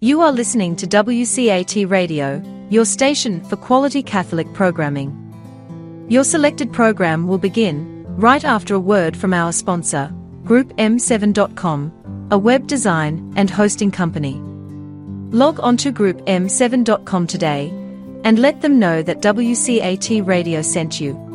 [0.00, 6.06] You are listening to WCAT Radio, your station for quality Catholic programming.
[6.08, 10.14] Your selected program will begin right after a word from our sponsor,
[10.44, 14.40] GroupM7.com, a web design and hosting company.
[15.36, 17.70] Log on to GroupM7.com today
[18.22, 21.27] and let them know that WCAT Radio sent you.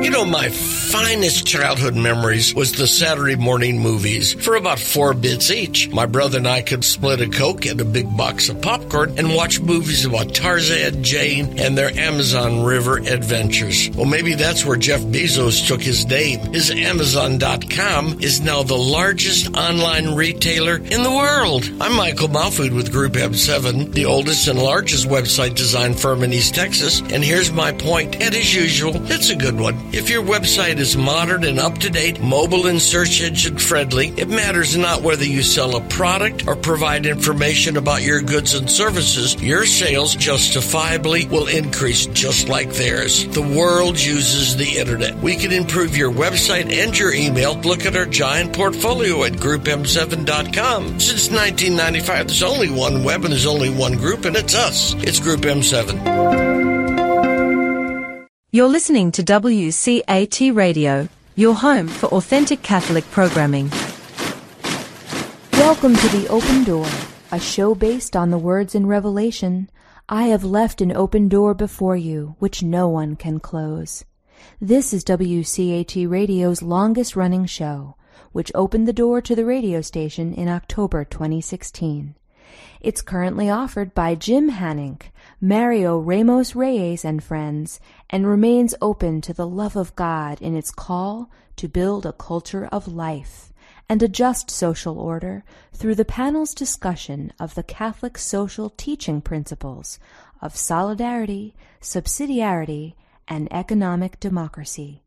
[0.00, 5.50] You know, my finest childhood memories was the Saturday morning movies for about four bits
[5.50, 5.88] each.
[5.90, 9.34] My brother and I could split a Coke and a big box of popcorn and
[9.34, 13.90] watch movies about Tarzan, Jane, and their Amazon River adventures.
[13.90, 16.40] Well, maybe that's where Jeff Bezos took his name.
[16.52, 21.68] His Amazon.com is now the largest online retailer in the world.
[21.80, 26.54] I'm Michael Malfood with Group M7, the oldest and largest website design firm in East
[26.54, 27.00] Texas.
[27.00, 29.87] And here's my point, and as usual, it's a good one.
[29.90, 34.28] If your website is modern and up to date, mobile and search engine friendly, it
[34.28, 39.42] matters not whether you sell a product or provide information about your goods and services,
[39.42, 43.26] your sales justifiably will increase just like theirs.
[43.28, 45.16] The world uses the internet.
[45.18, 47.58] We can improve your website and your email.
[47.58, 51.00] Look at our giant portfolio at groupm7.com.
[51.00, 54.94] Since 1995, there's only one web and there's only one group, and it's us.
[54.98, 56.97] It's Group M7.
[58.50, 63.70] You're listening to WCAT Radio, your home for authentic Catholic programming.
[65.52, 66.88] Welcome to The Open Door,
[67.30, 69.68] a show based on the words in Revelation
[70.08, 74.06] I have left an open door before you, which no one can close.
[74.58, 77.96] This is WCAT Radio's longest running show,
[78.32, 82.14] which opened the door to the radio station in October 2016.
[82.80, 85.10] It's currently offered by Jim Hanink,
[85.40, 87.78] Mario Ramos Reyes and friends,
[88.10, 92.66] and remains open to the love of God in its call to build a culture
[92.72, 93.52] of life
[93.88, 100.00] and a just social order through the panel's discussion of the Catholic social teaching principles
[100.42, 102.94] of solidarity, subsidiarity,
[103.28, 105.04] and economic democracy.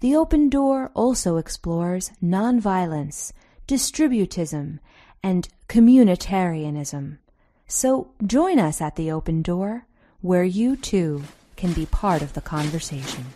[0.00, 3.32] The Open Door also explores nonviolence,
[3.68, 4.80] distributism,
[5.22, 7.18] and communitarianism.
[7.66, 9.86] So join us at the open door,
[10.20, 11.24] where you too
[11.56, 13.26] can be part of the conversation.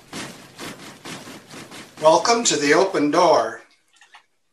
[2.03, 3.63] Welcome to the open door.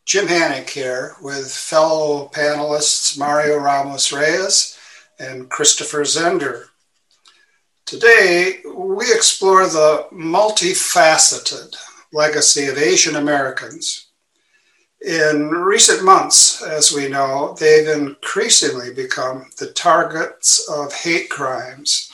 [0.06, 4.78] Jim Hanink here with fellow panelists Mario Ramos Reyes
[5.20, 6.66] and Christopher Zender.
[7.86, 11.76] Today, we explore the multifaceted
[12.14, 14.05] legacy of Asian Americans
[15.06, 22.12] in recent months, as we know, they've increasingly become the targets of hate crimes.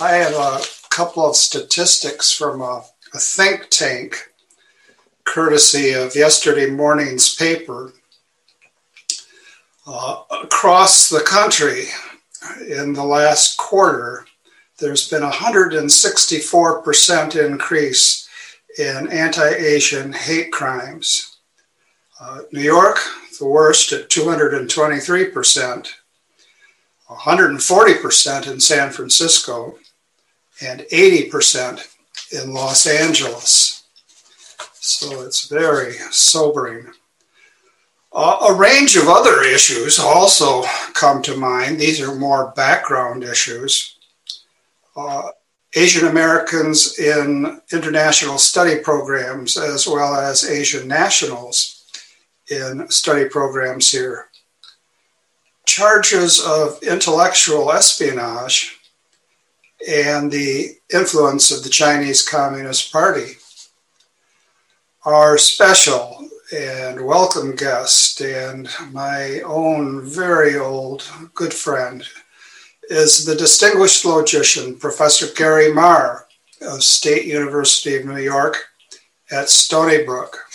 [0.00, 4.30] I have a couple of statistics from a, a think tank,
[5.24, 7.92] courtesy of yesterday morning's paper.
[9.84, 11.86] Uh, across the country,
[12.68, 14.24] in the last quarter,
[14.78, 18.28] there's been a 164% increase
[18.78, 21.35] in anti Asian hate crimes.
[22.18, 22.98] Uh, New York,
[23.38, 25.88] the worst at 223%,
[27.08, 29.78] 140% in San Francisco,
[30.62, 31.86] and 80%
[32.32, 33.84] in Los Angeles.
[34.72, 36.86] So it's very sobering.
[38.12, 40.62] Uh, a range of other issues also
[40.94, 41.78] come to mind.
[41.78, 43.98] These are more background issues.
[44.96, 45.28] Uh,
[45.74, 51.75] Asian Americans in international study programs, as well as Asian nationals,
[52.50, 54.26] in study programs here.
[55.64, 58.78] Charges of intellectual espionage
[59.88, 63.32] and the influence of the Chinese Communist Party.
[65.04, 72.06] Our special and welcome guest and my own very old good friend
[72.88, 76.26] is the distinguished logician, Professor Gary Mar
[76.62, 78.56] of State University of New York
[79.30, 80.45] at Stony Brook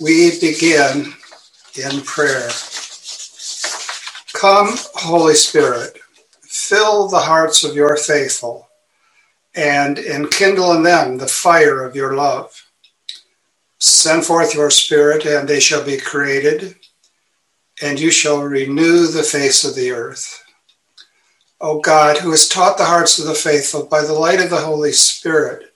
[0.00, 1.14] we begin
[1.76, 2.48] in prayer.
[4.34, 5.98] Come, Holy Spirit,
[6.42, 8.68] fill the hearts of your faithful
[9.54, 12.68] and enkindle in them the fire of your love.
[13.78, 16.74] Send forth your Spirit, and they shall be created,
[17.82, 20.42] and you shall renew the face of the earth.
[21.60, 24.60] O God, who has taught the hearts of the faithful by the light of the
[24.60, 25.72] Holy Spirit,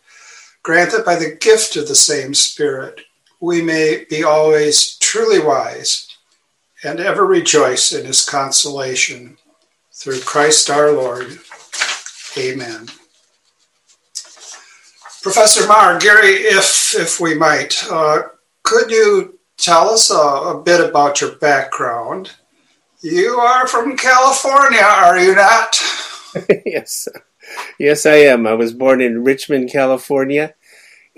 [0.62, 3.00] grant that by the gift of the same Spirit,
[3.40, 6.06] we may be always truly wise
[6.82, 9.37] and ever rejoice in his consolation.
[9.93, 11.38] Through Christ our Lord.
[12.37, 12.87] Amen.
[15.23, 18.23] Professor Mar, Gary, if, if we might, uh,
[18.62, 22.31] could you tell us a, a, bit about your background
[23.00, 25.82] You are from California, are you not?
[26.64, 27.08] yes.
[27.79, 28.46] Yes, I am.
[28.46, 30.55] I was born in Richmond, California,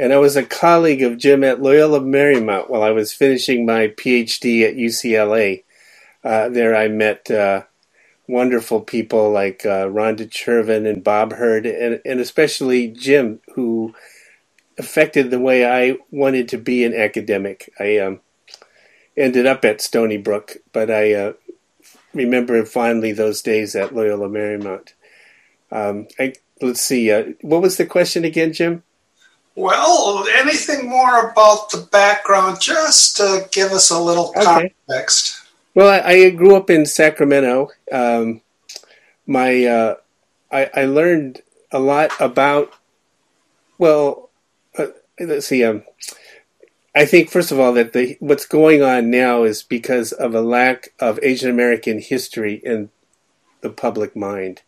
[0.00, 3.88] and I was a colleague of Jim at Loyola Marymount while I was finishing my
[3.88, 5.64] PhD at UCLA.
[6.24, 7.64] Uh, there I met uh,
[8.26, 13.94] wonderful people like uh, Ronda Chervin and Bob Hurd, and, and especially Jim, who
[14.78, 17.70] affected the way I wanted to be an academic.
[17.78, 18.20] I um,
[19.18, 21.32] ended up at Stony Brook, but I uh,
[22.14, 24.94] remember fondly those days at Loyola Marymount.
[25.70, 26.32] Um, I,
[26.62, 28.82] let's see, uh, what was the question again, Jim?
[29.56, 34.72] Well, anything more about the background, just to give us a little okay.
[34.88, 35.40] context.
[35.74, 37.70] Well, I, I, grew up in Sacramento.
[37.92, 38.40] Um,
[39.26, 39.94] my uh,
[40.50, 42.72] I, I, learned a lot about.
[43.78, 44.30] Well,
[44.78, 44.88] uh,
[45.18, 45.64] let's see.
[45.64, 45.84] Um,
[46.94, 50.40] I think first of all that the what's going on now is because of a
[50.40, 52.90] lack of Asian American history in
[53.60, 54.62] the public mind,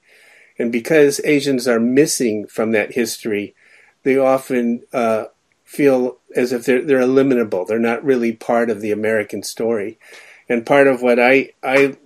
[0.59, 3.55] and because Asians are missing from that history,
[4.03, 5.27] they often uh,
[5.65, 7.65] feel as if they're they're eliminable.
[7.65, 9.99] They're not really part of the American story
[10.53, 11.97] and part of what I I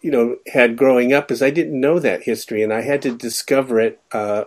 [0.00, 3.16] you know had growing up is I didn't know that history, and I had to
[3.16, 4.44] discover it uh,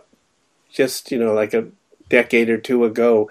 [0.72, 1.68] just you know like a
[2.10, 3.30] decade or two ago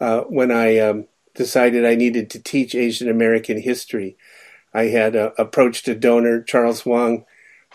[0.00, 4.16] uh, when I um, decided I needed to teach Asian American history.
[4.72, 7.24] I had uh, approached a donor, Charles Wang,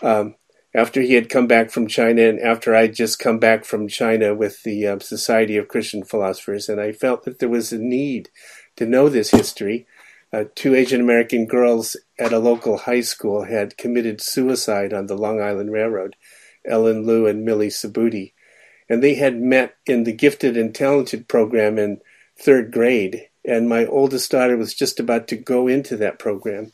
[0.00, 0.36] um,
[0.74, 4.34] after he had come back from China and after I'd just come back from China
[4.34, 8.30] with the uh, Society of Christian Philosophers, and I felt that there was a need
[8.76, 9.86] to know this history
[10.34, 15.16] uh, two Asian American girls at a local high school had committed suicide on the
[15.16, 16.16] Long Island Railroad,
[16.66, 18.32] Ellen Liu and Millie Subooti.
[18.88, 22.00] And they had met in the gifted and talented program in
[22.36, 23.28] third grade.
[23.44, 26.72] And my oldest daughter was just about to go into that program.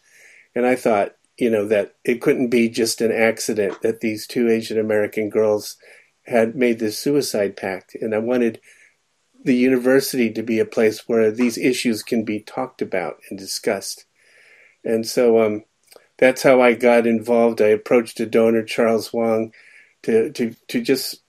[0.54, 4.50] And I thought, you know, that it couldn't be just an accident that these two
[4.50, 5.78] Asian American girls
[6.26, 7.94] had made this suicide pact.
[7.94, 8.60] And I wanted
[9.42, 14.04] the university to be a place where these issues can be talked about and discussed.
[14.84, 15.64] And so um,
[16.18, 17.62] that's how I got involved.
[17.62, 19.54] I approached a donor, Charles Wang,
[20.02, 21.22] to, to, to just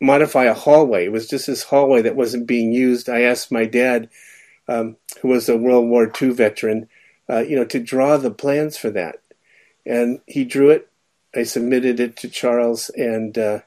[0.00, 1.06] modify a hallway.
[1.06, 3.08] It was just this hallway that wasn't being used.
[3.08, 4.08] I asked my dad,
[4.68, 6.88] um, who was a World War II veteran,
[7.28, 9.16] uh, you know, to draw the plans for that.
[9.84, 10.88] And he drew it.
[11.34, 13.60] I submitted it to Charles, and uh,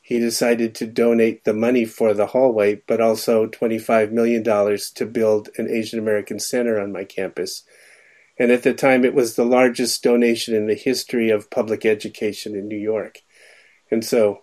[0.00, 5.48] he decided to donate the money for the hallway, but also $25 million to build
[5.58, 7.64] an Asian American center on my campus.
[8.38, 12.54] And at the time, it was the largest donation in the history of public education
[12.54, 13.18] in New York.
[13.90, 14.42] And so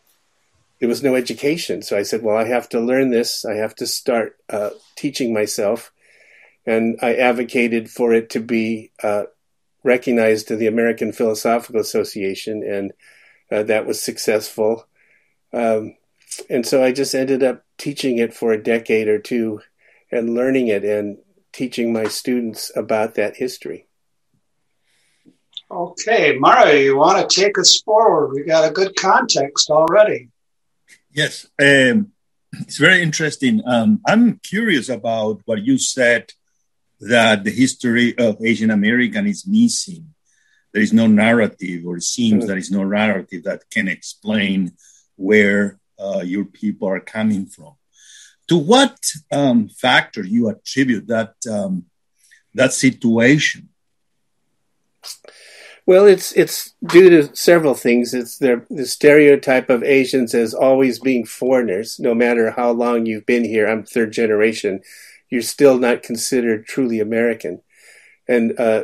[0.82, 1.82] there was no education.
[1.82, 3.46] So I said, well, I have to learn this.
[3.46, 5.93] I have to start uh, teaching myself.
[6.66, 9.24] And I advocated for it to be uh,
[9.84, 12.94] recognized to the American Philosophical Association, and
[13.52, 14.88] uh, that was successful.
[15.52, 15.96] Um,
[16.50, 19.62] and so I just ended up teaching it for a decade or two
[20.12, 21.18] and learning it and
[21.52, 23.88] teaching my students about that history.
[25.70, 28.34] Okay, Mario, you want to take us forward?
[28.34, 30.30] We got a good context already.
[31.12, 32.12] Yes, um,
[32.54, 33.62] it's very interesting.
[33.66, 36.34] Um, I'm curious about what you said
[37.10, 40.14] that the history of Asian American is missing.
[40.72, 42.48] There is no narrative, or it seems mm-hmm.
[42.48, 44.74] there is no narrative that can explain
[45.16, 47.74] where uh, your people are coming from.
[48.48, 48.98] To what
[49.32, 51.86] um, factor you attribute that um,
[52.54, 53.70] that situation?
[55.86, 58.14] Well, it's it's due to several things.
[58.14, 62.00] It's the the stereotype of Asians as always being foreigners.
[62.00, 64.82] No matter how long you've been here, I'm third generation.
[65.34, 67.64] You're still not considered truly American,
[68.28, 68.84] and uh,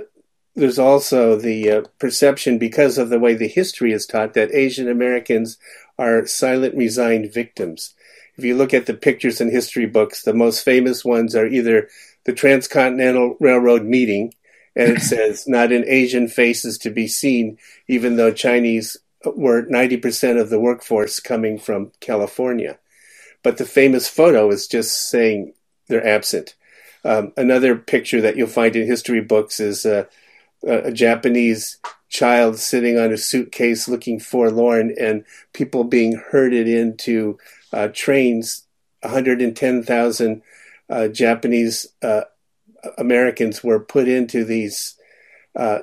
[0.55, 4.89] there's also the uh, perception because of the way the history is taught that Asian
[4.89, 5.59] Americans
[5.99, 7.93] are silent, resigned victims.
[8.35, 11.87] If you look at the pictures in history books, the most famous ones are either
[12.25, 14.33] the Transcontinental Railroad meeting,
[14.75, 20.41] and it says, not an Asian faces to be seen, even though Chinese were 90%
[20.41, 22.79] of the workforce coming from California.
[23.43, 25.53] But the famous photo is just saying
[25.89, 26.55] they're absent.
[27.03, 30.05] Um, another picture that you'll find in history books is uh,
[30.65, 31.77] a Japanese
[32.09, 37.37] child sitting on a suitcase looking forlorn and people being herded into
[37.71, 38.63] uh, trains
[39.01, 40.41] 110,000
[40.89, 42.21] uh, Japanese uh,
[42.97, 44.95] Americans were put into these
[45.55, 45.79] uh,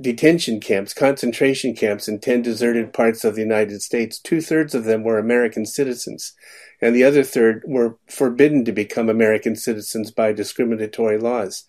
[0.00, 4.18] detention camps, concentration camps in 10 deserted parts of the United States.
[4.18, 6.34] Two thirds of them were American citizens,
[6.80, 11.64] and the other third were forbidden to become American citizens by discriminatory laws.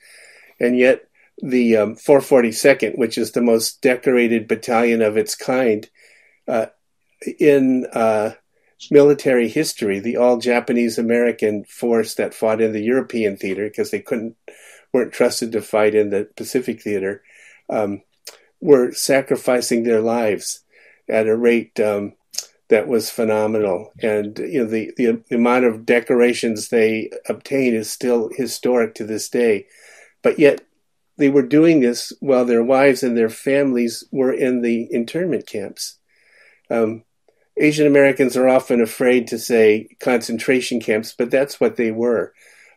[0.60, 1.08] And yet,
[1.42, 5.88] the um, 442nd, which is the most decorated battalion of its kind
[6.48, 6.68] uh,
[7.40, 8.32] in uh,
[8.92, 14.00] military history, the all Japanese American force that fought in the European theater because they
[14.00, 14.36] couldn't
[14.94, 17.22] weren't trusted to fight in the Pacific theater,
[17.70, 18.02] um,
[18.60, 20.64] were sacrificing their lives
[21.10, 22.14] at a rate um,
[22.70, 23.94] that was phenomenal.
[24.02, 29.06] And you know the, the, the amount of decorations they obtain is still historic to
[29.06, 29.68] this day.
[30.22, 30.62] But yet
[31.18, 35.98] they were doing this while their wives and their families were in the internment camps.
[36.70, 37.04] Um,
[37.60, 42.34] Asian Americans are often afraid to say concentration camps, but that's what they were.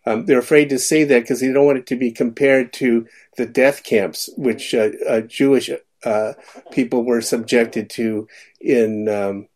[0.06, 3.06] Um, they're afraid to say that because they don't want it to be compared to
[3.36, 5.70] the death camps, which uh, uh, Jewish
[6.04, 6.32] uh,
[6.70, 8.28] people were subjected to
[8.60, 9.48] in um,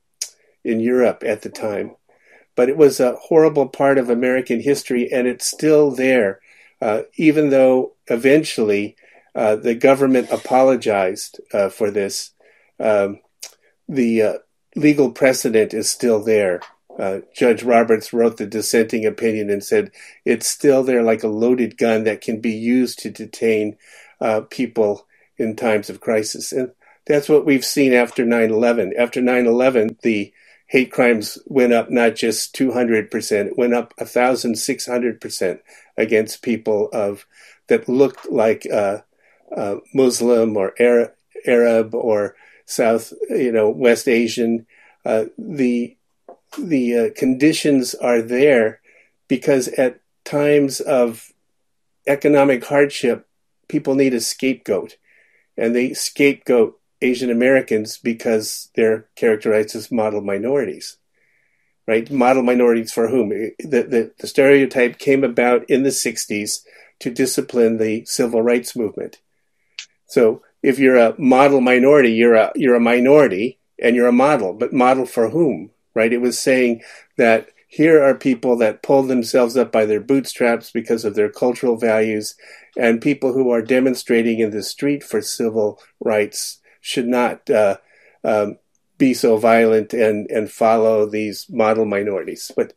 [0.64, 1.97] in Europe at the time.
[2.57, 6.40] But it was a horrible part of American history, and it's still there,
[7.16, 8.95] even though eventually
[9.35, 11.40] the government apologized
[11.73, 12.31] for this.
[12.78, 13.21] Um,
[13.88, 14.40] the
[14.76, 16.61] legal precedent is still there.
[16.98, 19.90] Uh, Judge Roberts wrote the dissenting opinion and said
[20.24, 23.76] it's still there like a loaded gun that can be used to detain
[24.20, 26.52] uh, people in times of crisis.
[26.52, 26.70] And
[27.06, 28.94] that's what we've seen after 9 11.
[28.98, 30.32] After 9 11, the
[30.66, 35.58] hate crimes went up not just 200%, it went up 1,600%
[35.96, 37.26] against people of
[37.68, 38.98] that looked like uh,
[39.54, 40.74] uh, Muslim or
[41.46, 42.34] Arab, or
[42.66, 44.66] South, you know, West Asian.
[45.04, 45.96] Uh, the
[46.58, 48.80] the uh, conditions are there
[49.28, 51.32] because at times of
[52.06, 53.26] economic hardship,
[53.68, 54.96] people need a scapegoat,
[55.56, 60.96] and they scapegoat Asian Americans because they're characterized as model minorities.
[61.87, 62.11] Right?
[62.11, 63.28] Model minorities for whom?
[63.28, 66.64] The, the, the stereotype came about in the 60s
[67.00, 69.20] to discipline the civil rights movement.
[70.06, 74.54] So if you're a model minority, you're a you're a minority and you're a model,
[74.54, 75.70] but model for whom?
[75.94, 76.12] Right?
[76.12, 76.82] It was saying
[77.16, 81.76] that here are people that pull themselves up by their bootstraps because of their cultural
[81.76, 82.36] values,
[82.76, 87.78] and people who are demonstrating in the street for civil rights should not uh,
[88.22, 88.58] um,
[88.96, 92.52] be so violent and and follow these model minorities.
[92.56, 92.74] But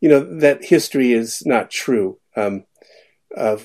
[0.00, 2.18] you know that history is not true.
[2.34, 2.64] Um,
[3.36, 3.58] uh,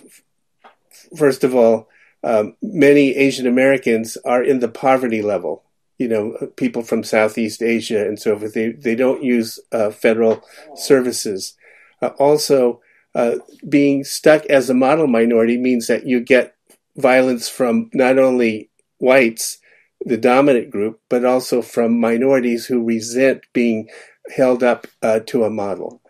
[1.16, 1.90] first of all,
[2.24, 5.64] um, many Asian Americans are in the poverty level.
[5.98, 8.54] You know, people from Southeast Asia and so forth.
[8.54, 10.44] They they don't use uh, federal
[10.76, 11.56] services.
[12.02, 12.82] Uh, also,
[13.16, 13.38] uh,
[13.68, 16.56] being stuck as a model minority means that you get
[16.96, 19.58] violence from not only whites,
[20.02, 23.90] the dominant group, but also from minorities who resent being
[24.36, 26.02] held up uh, to a model.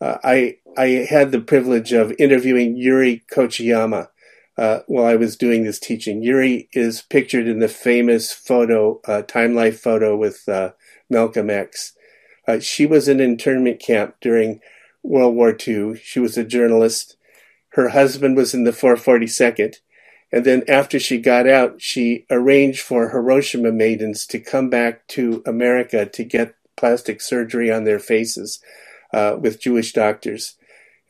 [0.00, 4.08] Uh, I I had the privilege of interviewing Yuri Kochiyama,
[4.62, 6.22] uh, while I was doing this teaching.
[6.22, 10.70] Yuri is pictured in the famous photo, uh, Time Life photo with uh,
[11.10, 11.94] Malcolm X.
[12.46, 14.60] Uh, she was in internment camp during
[15.02, 15.96] World War II.
[15.96, 17.16] She was a journalist.
[17.70, 19.78] Her husband was in the 442nd.
[20.30, 25.42] And then after she got out, she arranged for Hiroshima maidens to come back to
[25.44, 28.60] America to get plastic surgery on their faces
[29.12, 30.54] uh, with Jewish doctors.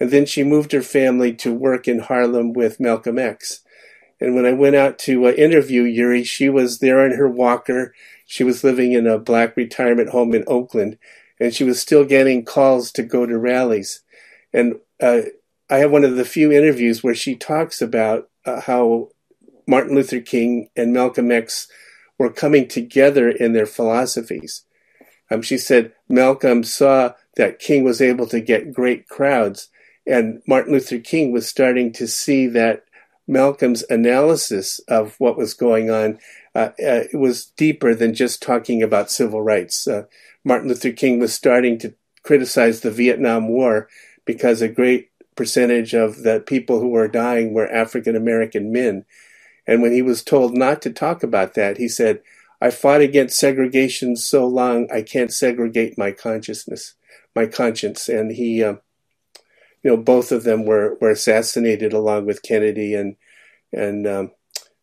[0.02, 3.60] And then she moved her family to work in Harlem with Malcolm X.
[4.20, 7.94] And when I went out to uh, interview Yuri, she was there in her walker.
[8.26, 10.98] She was living in a black retirement home in Oakland,
[11.38, 14.02] and she was still getting calls to go to rallies.
[14.52, 15.20] And uh,
[15.70, 19.10] I have one of the few interviews where she talks about uh, how
[19.68, 21.68] Martin Luther King and Malcolm X
[22.18, 24.64] were coming together in their philosophies.
[25.30, 29.68] Um, she said Malcolm saw that King was able to get great crowds,
[30.06, 32.84] and Martin Luther King was starting to see that
[33.28, 36.18] Malcolm's analysis of what was going on
[36.54, 39.86] uh, uh, was deeper than just talking about civil rights.
[39.86, 40.04] Uh,
[40.44, 43.88] Martin Luther King was starting to criticize the Vietnam War
[44.24, 49.04] because a great percentage of the people who were dying were African American men.
[49.66, 52.20] And when he was told not to talk about that, he said,
[52.60, 56.94] I fought against segregation so long I can't segregate my consciousness,
[57.34, 58.08] my conscience.
[58.08, 58.76] And he, uh,
[59.82, 63.16] you know, both of them were, were assassinated along with Kennedy and
[63.72, 64.32] and um,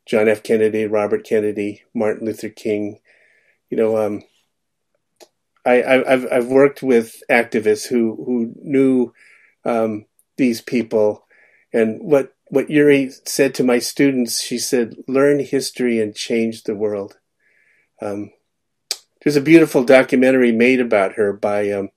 [0.06, 0.42] John F.
[0.42, 3.00] Kennedy, Robert Kennedy, Martin Luther King.
[3.70, 4.24] You know, um,
[5.66, 9.14] I, have I've worked with activists who who knew
[9.64, 10.06] um,
[10.38, 11.26] these people,
[11.72, 16.76] and what what Yuri said to my students, she said, "Learn history and change the
[16.76, 17.18] world."
[18.02, 18.32] Um,
[19.24, 21.90] there's a beautiful documentary made about her by um,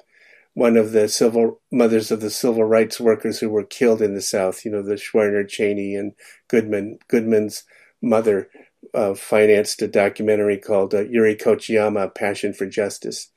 [0.54, 4.20] one of the civil mothers of the civil rights workers who were killed in the
[4.20, 4.64] South.
[4.64, 6.12] You know, the Schwerner Chaney, and
[6.48, 6.98] Goodman.
[7.08, 7.64] Goodman's
[8.02, 8.50] mother
[8.94, 13.28] uh, financed a documentary called uh, Yuri Kochiyama: Passion for Justice.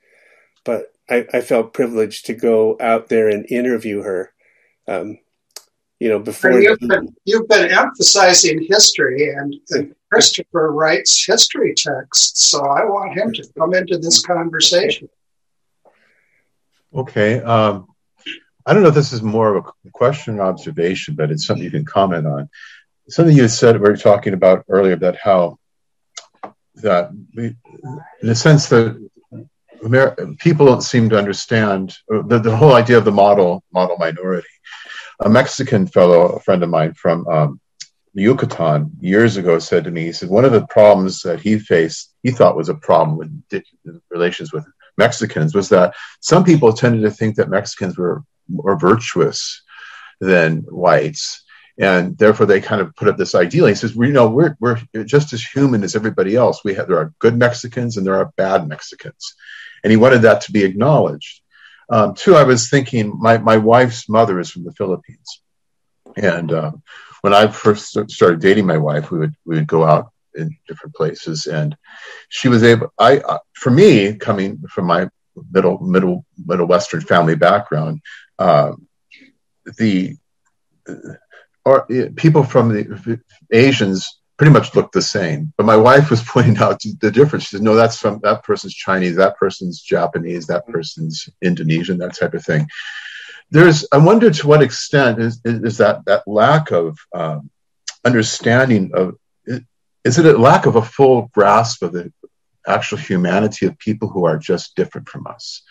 [0.64, 4.32] But I, I, felt privileged to go out there and interview her.
[4.88, 5.18] Um,
[6.00, 12.48] you know, before you've been, you've been emphasizing history, and, and Christopher writes history texts,
[12.50, 15.08] so I want him to come into this conversation.
[16.94, 17.40] Okay.
[17.40, 17.86] Um,
[18.64, 21.64] I don't know if this is more of a question or observation, but it's something
[21.64, 22.48] you can comment on.
[23.08, 25.58] Something you said we were talking about earlier about how
[26.76, 27.56] that we,
[28.22, 29.08] in a sense that
[29.84, 34.48] Amer- people don't seem to understand the, the whole idea of the model model minority.
[35.20, 37.60] A Mexican fellow, a friend of mine from um,
[38.14, 42.14] Yucatan years ago said to me, he said, one of the problems that he faced,
[42.22, 43.62] he thought was a problem with
[44.10, 44.66] relations with
[44.96, 49.62] Mexicans was that some people tended to think that Mexicans were more virtuous
[50.20, 51.42] than whites.
[51.78, 53.66] And therefore, they kind of put up this ideal.
[53.66, 56.64] He says, "We you know we're we're just as human as everybody else.
[56.64, 59.34] We have there are good Mexicans and there are bad Mexicans,
[59.84, 61.42] and he wanted that to be acknowledged."
[61.90, 65.42] Um, two, I was thinking, my my wife's mother is from the Philippines,
[66.16, 66.82] and um,
[67.20, 70.94] when I first started dating my wife, we would we would go out in different
[70.94, 71.46] places.
[71.46, 71.76] And
[72.28, 75.08] she was able, I, uh, for me, coming from my
[75.52, 78.00] middle, middle, middle Western family background,
[78.38, 78.86] um,
[79.78, 80.16] the,
[81.64, 83.20] or people from the
[83.52, 85.52] Asians pretty much looked the same.
[85.56, 87.44] But my wife was pointing out the difference.
[87.44, 92.16] She said, no, that's from that person's Chinese, that person's Japanese, that person's Indonesian, that
[92.16, 92.66] type of thing.
[93.50, 97.50] There's, I wonder to what extent is, is that, that lack of um,
[98.04, 99.14] understanding of
[100.06, 102.12] is it a lack of a full grasp of the
[102.66, 105.62] actual humanity of people who are just different from us,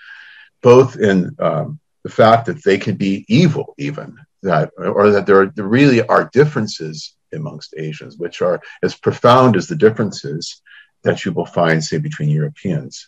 [0.61, 5.41] both in um, the fact that they can be evil, even that, or that there,
[5.41, 10.61] are, there really are differences amongst Asians, which are as profound as the differences
[11.03, 13.07] that you will find, say, between Europeans.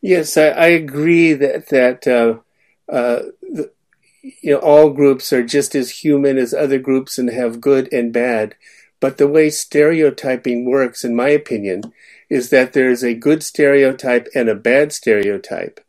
[0.00, 2.38] Yes, I, I agree that that uh,
[2.92, 3.70] uh, the,
[4.22, 8.12] you know all groups are just as human as other groups and have good and
[8.12, 8.54] bad.
[9.00, 11.92] But the way stereotyping works, in my opinion,
[12.28, 15.80] is that there is a good stereotype and a bad stereotype.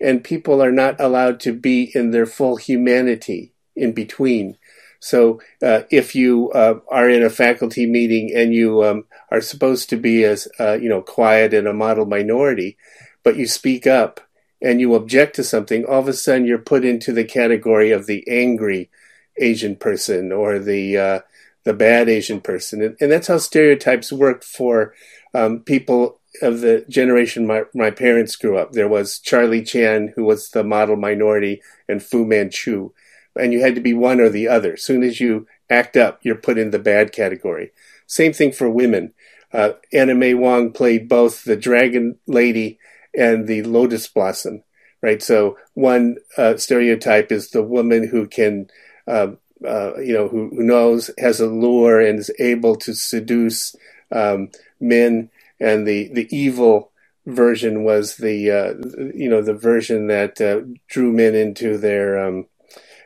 [0.00, 4.56] And people are not allowed to be in their full humanity in between.
[5.00, 9.88] So uh, if you uh, are in a faculty meeting and you um, are supposed
[9.90, 12.76] to be as uh, you know quiet and a model minority,
[13.22, 14.20] but you speak up
[14.60, 18.06] and you object to something, all of a sudden you're put into the category of
[18.06, 18.90] the angry
[19.36, 21.20] Asian person or the uh,
[21.68, 22.80] the bad Asian person.
[22.80, 24.94] And, and that's how stereotypes work for
[25.34, 28.72] um, people of the generation my, my parents grew up.
[28.72, 32.92] There was Charlie Chan, who was the model minority, and Fu Manchu.
[33.38, 34.72] And you had to be one or the other.
[34.72, 37.72] As soon as you act up, you're put in the bad category.
[38.06, 39.12] Same thing for women.
[39.52, 42.78] Uh, Anna May Wong played both the Dragon Lady
[43.14, 44.62] and the Lotus Blossom,
[45.02, 45.22] right?
[45.22, 48.68] So one uh, stereotype is the woman who can
[49.06, 49.32] uh,
[49.66, 53.74] uh, you know, who, who, knows, has a lure, and is able to seduce
[54.12, 55.30] um, men.
[55.60, 56.92] And the the evil
[57.26, 58.74] version was the uh,
[59.14, 62.46] you know the version that uh, drew men into their um,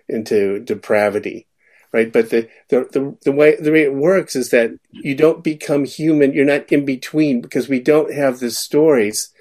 [0.09, 1.47] into depravity,
[1.93, 2.13] right?
[2.13, 5.85] But the, the the the way the way it works is that you don't become
[5.85, 6.35] human.
[6.35, 9.33] You're not in between because we don't have the stories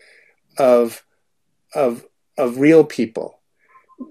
[0.58, 1.04] of
[1.76, 2.06] of
[2.38, 3.41] of real people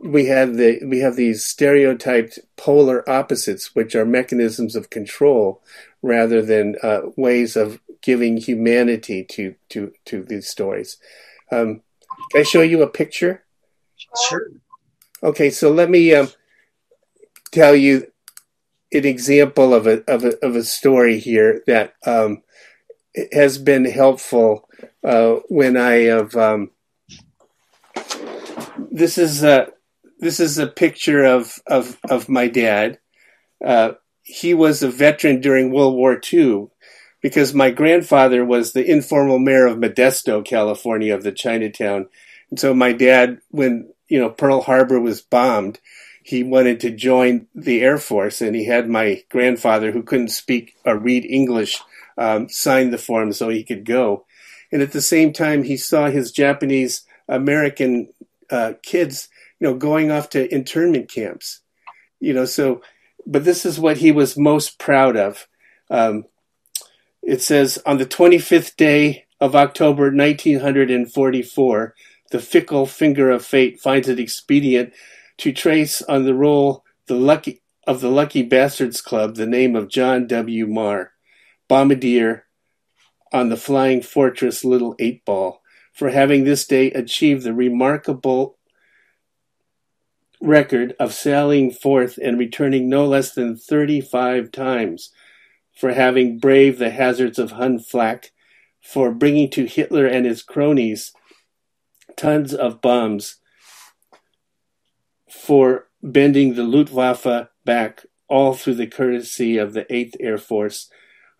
[0.02, 5.62] we have the we have these stereotyped polar opposites, which are mechanisms of control
[6.02, 10.98] rather than uh, ways of giving humanity to to to these stories.
[11.50, 11.82] Um,
[12.30, 13.44] can I show you a picture?
[14.28, 14.50] Sure.
[15.22, 16.28] Okay, so let me um,
[17.52, 18.10] tell you
[18.92, 22.42] an example of a of a of a story here that um,
[23.32, 24.68] has been helpful
[25.04, 26.36] uh, when I have.
[26.36, 26.70] Um,
[28.90, 29.66] this is uh,
[30.20, 32.98] this is a picture of of of my dad.
[33.64, 36.68] Uh, he was a veteran during World War II
[37.20, 42.08] because my grandfather was the informal mayor of Modesto, California, of the Chinatown.
[42.50, 45.80] And so my dad, when you know Pearl Harbor was bombed,
[46.22, 50.74] he wanted to join the Air Force, and he had my grandfather, who couldn't speak
[50.84, 51.80] or read English,
[52.18, 54.26] um, sign the form so he could go.
[54.70, 58.12] And at the same time, he saw his Japanese American
[58.50, 59.28] uh, kids
[59.60, 61.60] you know, going off to internment camps.
[62.18, 62.82] You know, so,
[63.26, 65.46] but this is what he was most proud of.
[65.90, 66.24] Um,
[67.22, 71.94] it says on the 25th day of October 1944,
[72.30, 74.92] the fickle finger of fate finds it expedient
[75.38, 79.88] to trace on the roll the lucky of the Lucky Bastards Club the name of
[79.88, 80.66] John W.
[80.66, 81.12] Mar,
[81.66, 82.44] bombardier
[83.32, 85.60] on the Flying Fortress Little Eight Ball,
[85.92, 88.58] for having this day achieved the remarkable
[90.40, 95.10] record of sailing forth and returning no less than 35 times,
[95.76, 98.32] for having braved the hazards of Hun flak,
[98.82, 101.12] for bringing to Hitler and his cronies
[102.16, 103.36] tons of bombs,
[105.30, 110.90] for bending the Luftwaffe back, all through the courtesy of the 8th Air Force,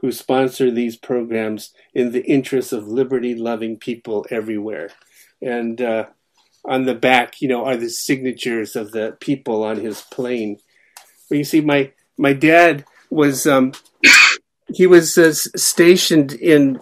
[0.01, 4.91] who sponsor these programs in the interests of liberty loving people everywhere.
[5.43, 6.07] And uh,
[6.71, 10.59] on the back, you know, are the signatures of the people on his plane.
[11.29, 13.73] Well, you see, my my dad was um,
[14.73, 16.81] he was uh, stationed in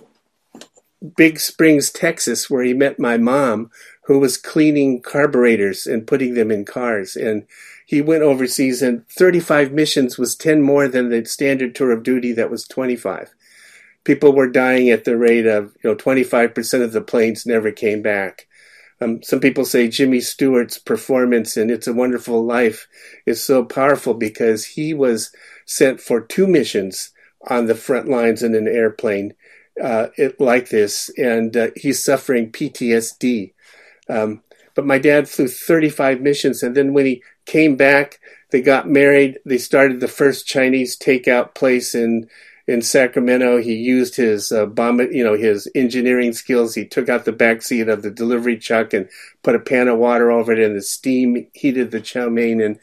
[1.17, 3.71] Big Springs, Texas, where he met my mom,
[4.03, 7.17] who was cleaning carburetors and putting them in cars.
[7.17, 7.47] And
[7.87, 12.33] he went overseas, and 35 missions was 10 more than the standard tour of duty
[12.33, 13.35] that was 25.
[14.05, 18.03] People were dying at the rate of, you know, 25% of the planes never came
[18.03, 18.48] back.
[19.01, 22.89] Um, some people say Jimmy Stewart's performance in It's a Wonderful Life
[23.27, 25.31] is so powerful because he was
[25.67, 27.13] sent for two missions
[27.49, 29.35] on the front lines in an airplane
[29.81, 33.53] uh, it, like this, and uh, he's suffering PTSD.
[34.09, 34.43] Um,
[34.75, 39.39] but my dad flew 35 missions, and then when he came back, they got married.
[39.45, 42.29] They started the first Chinese takeout place in
[42.69, 43.61] in Sacramento.
[43.61, 46.77] He used his uh, bomb, you know, his engineering skills.
[46.77, 49.09] He took out the back seat of the delivery truck and
[49.43, 52.79] put a pan of water over it, and the steam heated the chow mein, and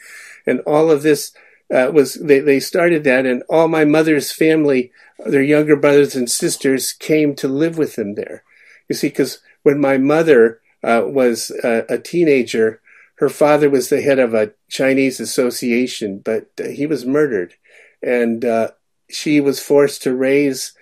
[0.45, 1.32] and all of this
[1.74, 4.91] uh, was they they started that, and all my mother's family,
[5.26, 8.43] their younger brothers and sisters, came to live with them there.
[8.89, 12.80] You see, because when my mother uh, was a, teenager.
[13.15, 17.56] Her father was the head of a Chinese association, but uh, he was murdered.
[18.04, 18.71] And uh,
[19.09, 20.73] she was forced to raise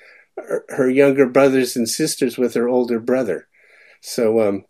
[0.69, 3.47] her younger brothers and sisters with her older brother.
[4.01, 4.65] So um,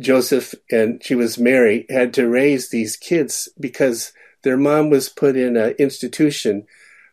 [0.00, 5.36] Joseph and she was Mary had to raise these kids because their mom was put
[5.36, 6.66] in an institution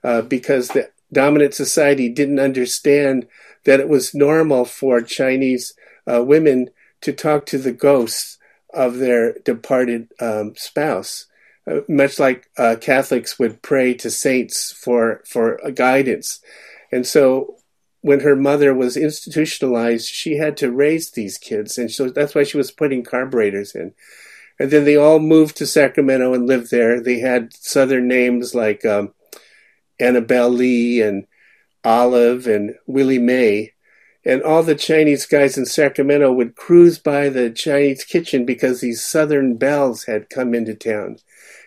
[0.04, 3.28] uh, because the dominant society didn't understand
[3.66, 5.74] that it was normal for Chinese
[6.12, 6.70] uh, women
[7.02, 8.38] to talk to the ghosts
[8.74, 11.26] of their departed um, spouse
[11.70, 16.40] uh, much like uh, Catholics would pray to saints for for guidance.
[16.92, 17.58] And so
[18.02, 22.44] when her mother was institutionalized, she had to raise these kids, and so that's why
[22.44, 23.94] she was putting carburetors in.
[24.60, 27.02] And then they all moved to Sacramento and lived there.
[27.02, 29.14] They had southern names like um,
[30.00, 31.28] Annabelle Lee and
[31.84, 33.74] Olive and Willie Mae.
[34.24, 39.04] And all the Chinese guys in Sacramento would cruise by the Chinese kitchen because these
[39.04, 41.18] southern belles had come into town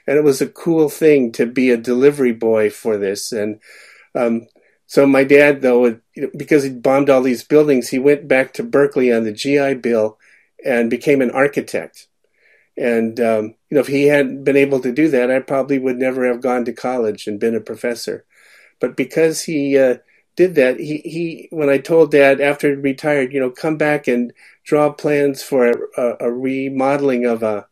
[0.08, 3.30] and it was a cool thing to be a delivery boy for this.
[3.30, 3.60] And
[4.14, 4.46] um,
[4.86, 6.00] so my dad, though,
[6.34, 10.16] because he bombed all these buildings, he went back to Berkeley on the GI Bill
[10.64, 12.08] and became an architect.
[12.74, 15.98] And um, you know, if he hadn't been able to do that, I probably would
[15.98, 18.24] never have gone to college and been a professor.
[18.80, 19.96] But because he uh,
[20.36, 24.08] did that, he, he when I told Dad after he retired, you know, come back
[24.08, 24.32] and
[24.64, 27.66] draw plans for a, a, a remodeling of a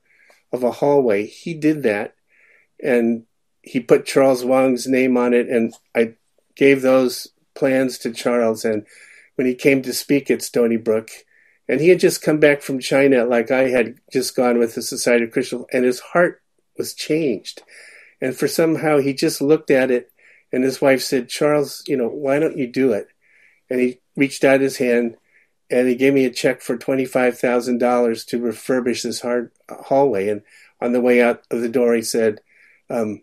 [0.53, 2.16] of a hallway, he did that,
[2.83, 3.25] and
[3.62, 6.15] he put Charles Wang's name on it, and I
[6.55, 8.65] gave those plans to Charles.
[8.65, 8.87] And
[9.35, 11.11] when he came to speak at Stony Brook,
[11.69, 14.83] and he had just come back from China, like I had just gone with the
[14.83, 16.41] Society of Christian, and his heart
[16.79, 17.62] was changed.
[18.21, 20.11] And for somehow he just looked at it,
[20.53, 23.09] and his wife said, "Charles, you know, why don't you do it?"
[23.69, 25.17] And he reached out his hand,
[25.69, 29.51] and he gave me a check for twenty five thousand dollars to refurbish this hard
[29.69, 30.29] hallway.
[30.29, 30.43] And
[30.81, 32.41] on the way out of the door, he said,
[32.90, 33.22] um,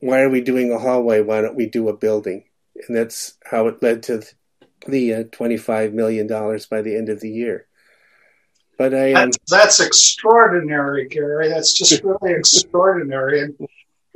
[0.00, 1.20] why are we doing a hallway?
[1.20, 2.44] Why don't we do a building?
[2.88, 4.22] And that's how it led to
[4.86, 7.66] the uh, $25 million by the end of the year.
[8.78, 11.48] But I, um, that's, that's, extraordinary, Gary.
[11.48, 13.42] That's just really extraordinary.
[13.42, 13.68] And,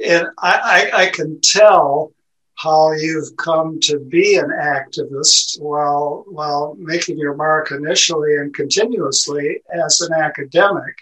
[0.02, 2.14] and I, I, I can tell
[2.56, 9.60] how you've come to be an activist while while making your mark initially and continuously
[9.72, 10.94] as an academic.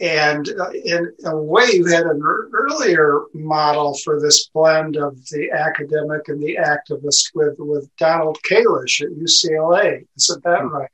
[0.00, 5.50] And uh, in a way, you had an earlier model for this blend of the
[5.50, 10.06] academic and the activist with, with Donald Kalish at UCLA.
[10.16, 10.68] Isn't that hmm.
[10.68, 10.90] right?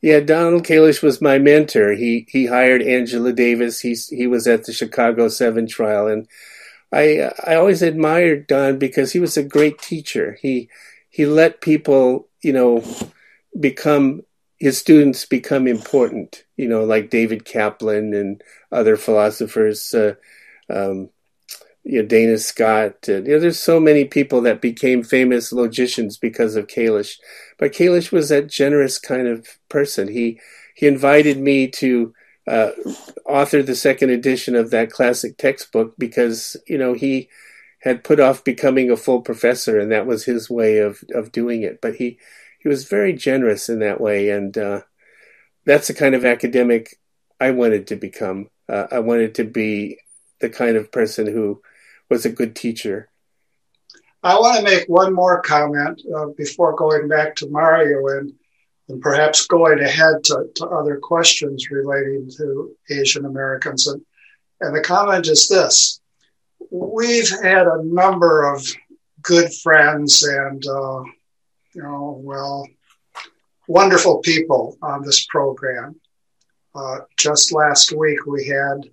[0.00, 1.94] Yeah, Donald Kalish was my mentor.
[1.94, 3.80] He he hired Angela Davis.
[3.80, 6.28] He he was at the Chicago Seven trial, and
[6.92, 10.38] I I always admired Don because he was a great teacher.
[10.40, 10.68] He
[11.10, 12.84] he let people you know
[13.58, 14.22] become
[14.58, 18.42] his students become important, you know, like David Kaplan and
[18.72, 20.14] other philosophers, uh,
[20.68, 21.10] um,
[21.84, 23.08] you know, Dana Scott.
[23.08, 27.18] And, you know, there's so many people that became famous logicians because of Kalish.
[27.56, 30.08] But Kalish was that generous kind of person.
[30.08, 30.40] He
[30.74, 32.14] he invited me to
[32.46, 32.70] uh,
[33.26, 37.28] author the second edition of that classic textbook because you know he
[37.80, 41.62] had put off becoming a full professor, and that was his way of of doing
[41.62, 41.80] it.
[41.80, 42.18] But he
[42.58, 44.82] he was very generous in that way, and uh,
[45.64, 46.98] that's the kind of academic
[47.40, 48.50] I wanted to become.
[48.68, 49.98] Uh, I wanted to be
[50.40, 51.62] the kind of person who
[52.10, 53.08] was a good teacher.
[54.22, 58.32] I want to make one more comment uh, before going back to Mario and,
[58.88, 63.86] and perhaps going ahead to, to other questions relating to Asian Americans.
[63.86, 64.02] And,
[64.60, 66.00] and the comment is this
[66.70, 68.66] we've had a number of
[69.22, 71.02] good friends and uh,
[71.74, 72.66] you know, well,
[73.66, 76.00] wonderful people on this program.
[76.74, 78.90] Uh, just last week, we had,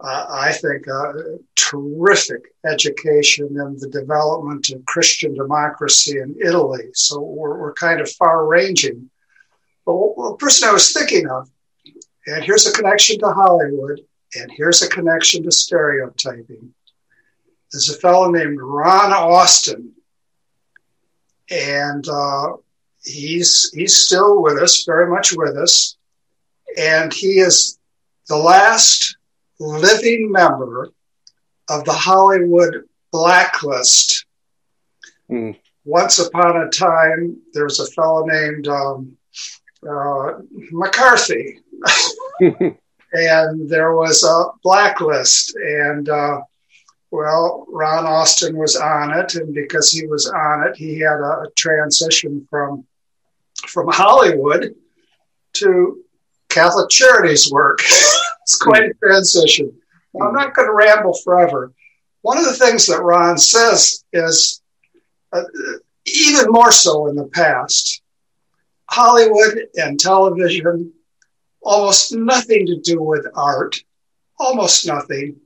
[0.00, 6.88] uh, I think, a terrific education in the development of Christian democracy in Italy.
[6.94, 9.10] So we're, we're kind of far ranging.
[9.86, 11.48] But the person I was thinking of,
[12.26, 14.00] and here's a connection to Hollywood,
[14.34, 16.74] and here's a connection to stereotyping.
[17.72, 19.92] There's a fellow named Ron Austin
[21.50, 22.56] and uh,
[23.04, 25.96] he's he's still with us, very much with us,
[26.78, 27.78] and he is
[28.28, 29.16] the last
[29.58, 30.90] living member
[31.68, 34.24] of the Hollywood blacklist.
[35.30, 35.56] Mm.
[35.84, 39.16] Once upon a time, there was a fellow named um,
[39.88, 40.32] uh,
[40.70, 41.58] McCarthy,
[42.40, 46.40] and there was a blacklist, and uh,
[47.10, 51.46] well, Ron Austin was on it, and because he was on it, he had a,
[51.56, 52.84] transition from
[53.66, 54.74] from Hollywood
[55.54, 56.04] to
[56.48, 57.80] Catholic Charities work.
[58.42, 59.72] it's quite a transition.
[60.20, 61.72] I'm not going to ramble forever.
[62.22, 64.62] One of the things that Ron says is,
[65.32, 65.42] uh,
[66.06, 68.02] even more so in the past,
[68.88, 70.92] Hollywood and television,
[71.62, 73.82] almost nothing to do with art,
[74.38, 75.36] almost nothing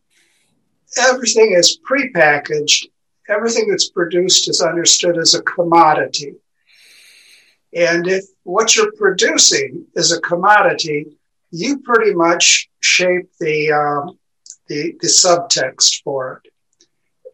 [0.98, 2.86] everything is prepackaged.
[3.28, 6.34] Everything that's produced is understood as a commodity.
[7.74, 11.06] And if what you're producing is a commodity,
[11.50, 14.18] you pretty much shape the, um,
[14.68, 16.50] the, the subtext for it.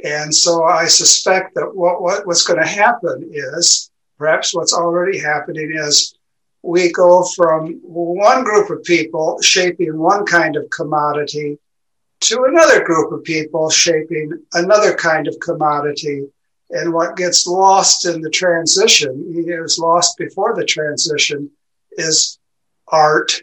[0.04, 5.18] And so I suspect that what, what what's going to happen is perhaps what's already
[5.18, 6.14] happening is
[6.62, 11.58] we go from one group of people shaping one kind of commodity
[12.20, 16.26] to another group of people shaping another kind of commodity.
[16.70, 21.50] And what gets lost in the transition, it was lost before the transition,
[21.92, 22.38] is
[22.86, 23.42] art.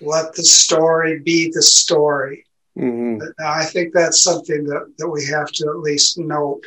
[0.00, 2.46] Let the story be the story.
[2.76, 3.22] Mm-hmm.
[3.44, 6.64] I think that's something that, that we have to at least note.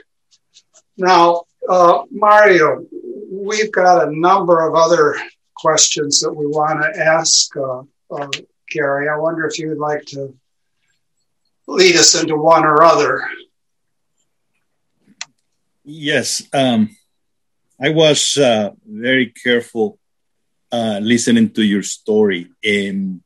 [0.98, 2.86] Now, uh, Mario,
[3.30, 5.18] we've got a number of other
[5.56, 8.30] questions that we want to ask uh, uh,
[8.70, 9.10] Gary.
[9.10, 10.34] I wonder if you would like to
[11.68, 13.28] lead us into one or other.
[15.84, 16.96] Yes, um,
[17.80, 20.00] I was uh, very careful
[20.72, 22.48] uh, listening to your story.
[22.64, 23.22] And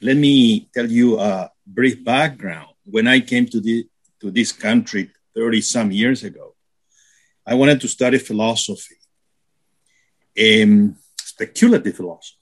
[0.00, 2.68] let me tell you a brief background.
[2.84, 3.86] When I came to, the,
[4.20, 6.54] to this country 30 some years ago,
[7.46, 8.96] I wanted to study philosophy,
[10.40, 12.38] um, speculative philosophy,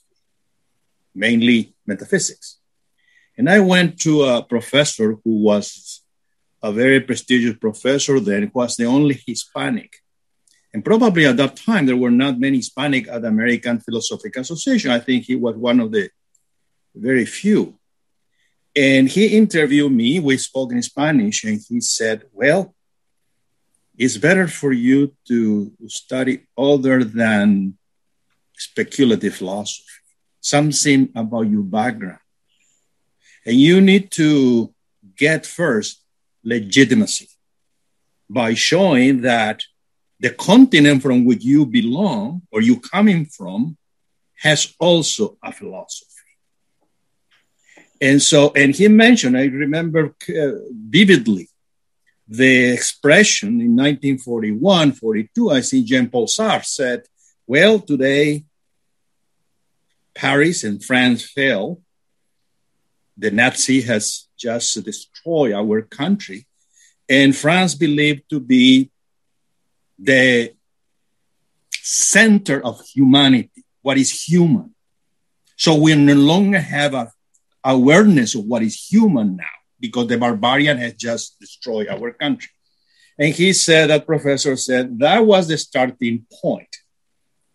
[1.15, 2.58] mainly metaphysics.
[3.39, 6.03] And I went to a professor who was
[6.61, 9.99] a very prestigious professor then, was the only Hispanic.
[10.75, 14.91] And probably at that time, there were not many Hispanic at American Philosophical Association.
[14.91, 16.11] I think he was one of the
[16.97, 17.79] very few.
[18.75, 20.19] And he interviewed me.
[20.19, 22.75] We spoke in Spanish, and he said, Well,
[23.97, 27.79] it's better for you to study other than
[28.57, 29.85] speculative philosophy,
[30.41, 32.19] something about your background.
[33.49, 34.75] And you need to
[35.17, 36.03] get first
[36.45, 37.31] legitimacy
[38.29, 39.63] by showing that
[40.21, 43.79] the continent from which you belong or you coming from
[44.43, 46.29] has also a philosophy.
[48.03, 51.49] And so, and he mentioned, I remember uh, vividly
[52.29, 57.05] the expression in 1941, 42, I see Jean Paul Sartre said,
[57.47, 58.45] well, today
[60.15, 61.81] Paris and France fell,
[63.19, 66.47] the Nazi has just destroyed our country.
[67.09, 68.91] And France believed to be
[69.99, 70.55] the
[71.73, 74.75] center of humanity what is human.
[75.57, 77.11] So we no longer have a
[77.65, 79.45] awareness of what is human now
[79.81, 82.51] because the barbarian has just destroyed our country.
[83.19, 86.75] And he said, that professor said, that was the starting point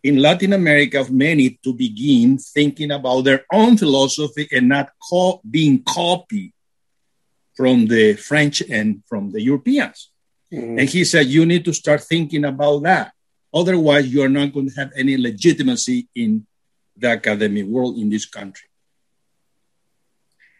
[0.04, 5.40] in Latin America of many to begin thinking about their own philosophy and not co-
[5.50, 6.52] being copied
[7.56, 10.10] from the French and from the Europeans.
[10.52, 10.78] Mm-hmm.
[10.78, 13.12] And he said, you need to start thinking about that.
[13.52, 16.46] Otherwise, you are not going to have any legitimacy in
[16.96, 18.68] the academic world in this country.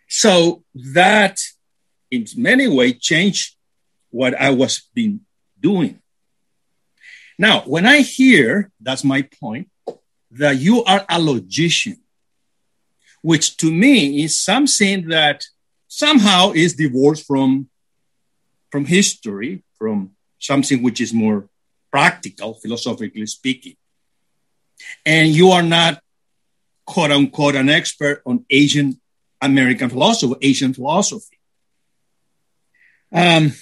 [0.09, 1.39] So that,
[2.11, 3.57] in many ways, changed
[4.11, 5.21] what I was been
[5.61, 6.01] doing.
[7.39, 9.69] Now, when I hear, that's my point,
[10.31, 11.99] that you are a logician,
[13.23, 15.45] which to me is something that
[15.89, 17.69] somehow is divorced from,
[18.71, 21.49] from history, from something which is more
[21.91, 23.77] practical, philosophically speaking.
[25.07, 26.03] And you are not,
[26.85, 29.01] quote unquote, an expert on Asian
[29.41, 31.39] American philosophy, Asian philosophy.
[33.13, 33.53] Um,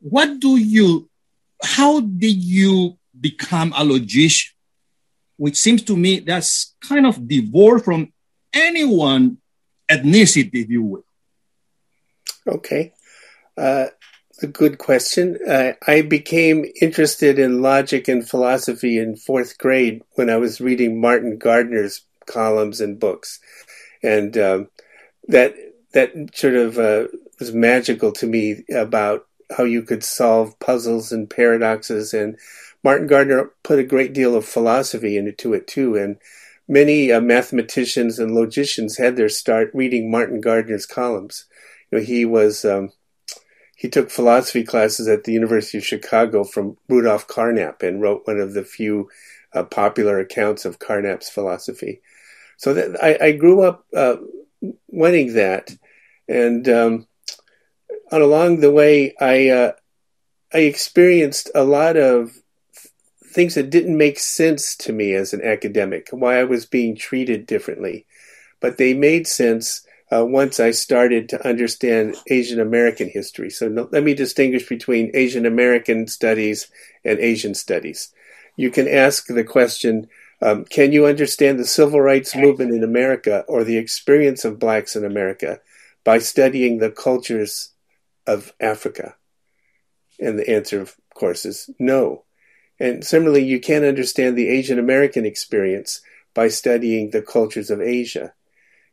[0.00, 1.09] what do you,
[1.62, 4.52] how did you become a logician?
[5.36, 8.12] Which seems to me that's kind of divorced from
[8.52, 9.38] anyone
[9.90, 11.04] ethnicity, if you will.
[12.46, 12.92] Okay.
[13.56, 13.86] Uh,
[14.42, 15.38] a good question.
[15.46, 21.00] Uh, I became interested in logic and philosophy in fourth grade when I was reading
[21.00, 23.40] Martin Gardner's columns and books,
[24.02, 24.68] and um,
[25.28, 25.54] that
[25.92, 31.28] that sort of uh, was magical to me about how you could solve puzzles and
[31.28, 32.14] paradoxes.
[32.14, 32.38] And
[32.82, 35.96] Martin Gardner put a great deal of philosophy into it too.
[35.96, 36.16] And
[36.68, 41.46] many uh, mathematicians and logicians had their start reading Martin Gardner's columns.
[41.90, 42.92] You know, he was um,
[43.76, 48.38] he took philosophy classes at the University of Chicago from Rudolf Carnap and wrote one
[48.38, 49.08] of the few
[49.54, 52.02] uh, popular accounts of Carnap's philosophy.
[52.56, 54.16] So that I, I grew up uh,
[54.88, 55.74] wanting that,
[56.28, 57.06] and um,
[58.10, 59.72] and along the way, I uh,
[60.52, 62.40] I experienced a lot of
[63.24, 67.46] things that didn't make sense to me as an academic, why I was being treated
[67.46, 68.06] differently,
[68.60, 73.50] but they made sense uh, once I started to understand Asian American history.
[73.50, 76.68] So no, let me distinguish between Asian American studies
[77.04, 78.12] and Asian studies.
[78.56, 80.08] You can ask the question.
[80.42, 84.96] Um, can you understand the civil rights movement in America or the experience of blacks
[84.96, 85.60] in America
[86.02, 87.72] by studying the cultures
[88.26, 89.16] of Africa?
[90.18, 92.24] And the answer, of course, is no.
[92.78, 96.00] And similarly, you can't understand the Asian American experience
[96.34, 98.32] by studying the cultures of Asia.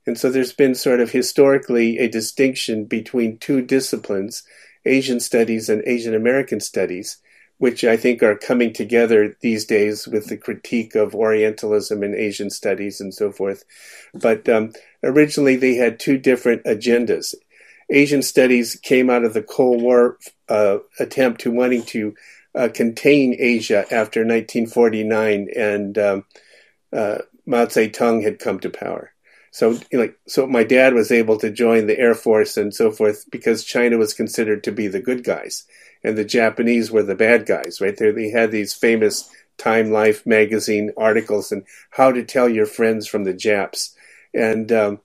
[0.05, 4.43] And so there's been sort of historically a distinction between two disciplines,
[4.85, 7.17] Asian studies and Asian American studies,
[7.57, 12.49] which I think are coming together these days with the critique of Orientalism and Asian
[12.49, 13.63] studies and so forth.
[14.13, 17.35] But um, originally they had two different agendas.
[17.89, 20.17] Asian studies came out of the Cold War
[20.49, 22.15] uh, attempt to wanting to
[22.55, 26.25] uh, contain Asia after 1949 and um,
[26.91, 29.13] uh, Mao Zedong had come to power.
[29.51, 33.25] So, like, so my dad was able to join the Air Force and so forth
[33.31, 35.63] because China was considered to be the good guys,
[36.03, 37.79] and the Japanese were the bad guys.
[37.81, 43.07] Right they had these famous Time Life magazine articles and how to tell your friends
[43.07, 43.95] from the Japs,
[44.33, 44.99] and um,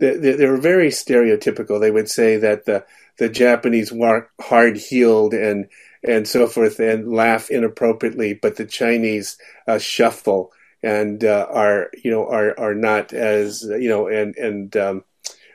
[0.00, 1.78] they, they, were very stereotypical.
[1.78, 2.84] They would say that the
[3.18, 5.68] the Japanese were hard heeled and
[6.02, 9.36] and so forth and laugh inappropriately, but the Chinese
[9.68, 14.76] uh, shuffle and uh, are you know are are not as you know and and
[14.76, 15.04] um,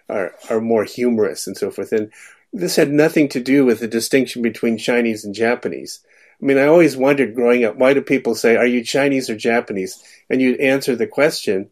[0.07, 1.91] are are more humorous and so forth.
[1.91, 2.11] And
[2.53, 6.01] this had nothing to do with the distinction between Chinese and Japanese.
[6.41, 9.35] I mean, I always wondered growing up, why do people say, "Are you Chinese or
[9.35, 11.69] Japanese?" And you'd answer the question,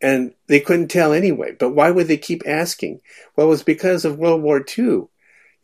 [0.00, 1.54] and they couldn't tell anyway.
[1.58, 3.00] But why would they keep asking?
[3.34, 4.84] Well, it was because of World War II.
[4.84, 5.10] You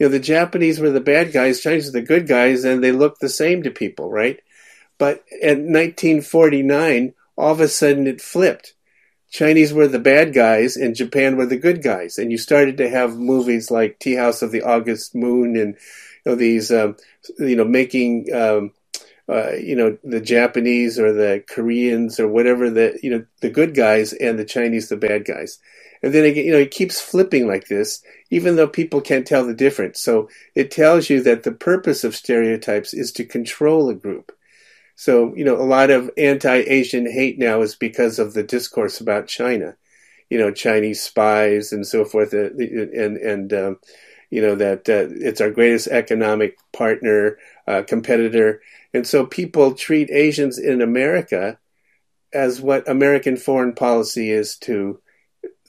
[0.01, 3.21] know, the Japanese were the bad guys, Chinese were the good guys, and they looked
[3.21, 4.41] the same to people, right?
[4.99, 8.75] But in 1949, all of a sudden it flipped.
[9.31, 12.19] Chinese were the bad guys and Japan were the good guys.
[12.19, 15.75] And you started to have movies like Tea House of the August Moon and
[16.25, 16.97] you know, these, um,
[17.39, 18.73] you know, making, um,
[19.33, 23.75] uh, you know, the Japanese or the Koreans or whatever the, you know, the good
[23.75, 25.59] guys and the Chinese the bad guys.
[26.03, 29.47] And then, again, you know, it keeps flipping like this, even though people can't tell
[29.47, 30.01] the difference.
[30.01, 34.33] So it tells you that the purpose of stereotypes is to control a group.
[34.97, 39.01] So, you know, a lot of anti Asian hate now is because of the discourse
[39.01, 39.77] about China,
[40.29, 43.79] you know, Chinese spies and so forth, uh, and, and, um,
[44.31, 48.63] you know, that uh, it's our greatest economic partner, uh, competitor.
[48.95, 51.59] And so people treat Asians in America
[52.33, 55.01] as what American foreign policy is to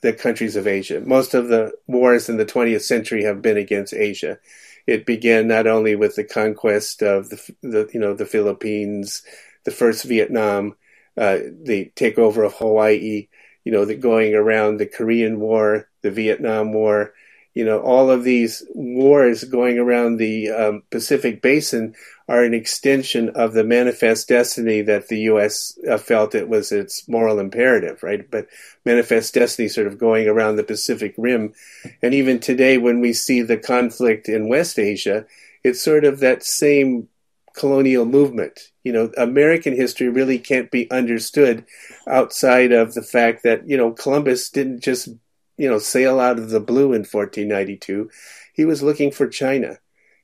[0.01, 1.01] the countries of Asia.
[1.01, 4.37] Most of the wars in the 20th century have been against Asia.
[4.85, 9.23] It began not only with the conquest of the, the you know the Philippines,
[9.63, 10.75] the first Vietnam,
[11.17, 13.29] uh, the takeover of Hawaii,
[13.63, 17.13] you know, the going around the Korean War, the Vietnam War,
[17.53, 21.93] you know, all of these wars going around the um, Pacific Basin
[22.27, 25.77] are an extension of the manifest destiny that the U.S.
[25.89, 28.29] Uh, felt it was its moral imperative, right?
[28.29, 28.47] But
[28.85, 31.53] manifest destiny sort of going around the Pacific Rim.
[32.01, 35.25] And even today, when we see the conflict in West Asia,
[35.63, 37.07] it's sort of that same
[37.53, 38.71] colonial movement.
[38.83, 41.65] You know, American history really can't be understood
[42.07, 45.09] outside of the fact that, you know, Columbus didn't just
[45.57, 48.09] you know, sail out of the blue in 1492.
[48.53, 49.79] He was looking for China.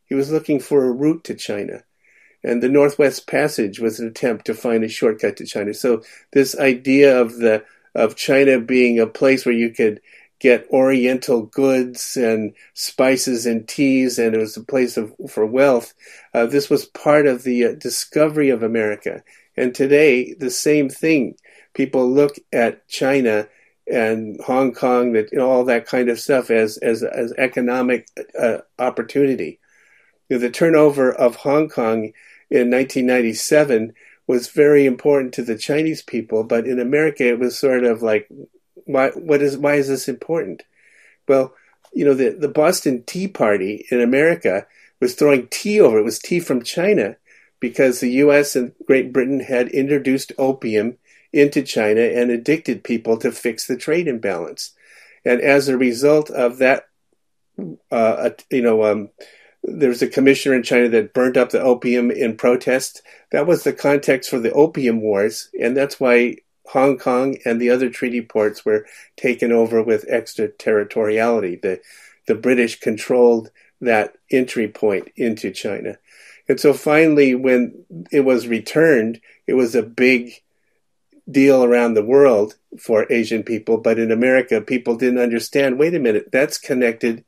[0.06, 1.84] He was looking for a route to China.
[2.44, 5.74] And the Northwest Passage was an attempt to find a shortcut to China.
[5.74, 7.66] So this idea of the
[7.96, 10.00] of China being a place where you could
[10.40, 15.94] get Oriental goods and spices and teas, and it was a place of, for wealth.
[16.34, 19.24] Uh, this was part of the uh, discovery of America.
[19.58, 21.36] And today, the same thing.
[21.74, 23.48] People look at China
[23.90, 28.08] and Hong Kong, that you know, all that kind of stuff as as as economic
[28.40, 29.60] uh, opportunity.
[30.30, 32.14] You know, the turnover of Hong Kong
[32.50, 33.94] in 1997
[34.28, 38.30] was very important to the Chinese people, but in America it was sort of like,
[38.86, 40.64] why what is why is this important?
[41.28, 41.54] Well,
[41.94, 44.68] you know, the the Boston Tea Party in America
[45.00, 46.00] was throwing tea over.
[46.00, 47.16] It was tea from China
[47.60, 48.56] because the U.S.
[48.56, 50.98] and Great Britain had introduced opium
[51.32, 54.74] into China and addicted people to fix the trade imbalance.
[55.26, 56.86] And as a result of that,
[57.92, 59.10] uh, you know, um,
[59.64, 63.02] there was a commissioner in China that burnt up the opium in protest.
[63.32, 67.70] That was the context for the opium wars, and that's why Hong Kong and the
[67.70, 68.86] other treaty ports were
[69.18, 71.58] taken over with extraterritoriality.
[71.58, 71.82] The
[72.28, 73.50] the British controlled
[73.82, 75.98] that entry point into China.
[76.48, 80.34] And so finally, when it was returned, it was a big
[81.30, 86.00] deal around the world for Asian people, but in America, people didn't understand wait a
[86.00, 87.24] minute, that's connected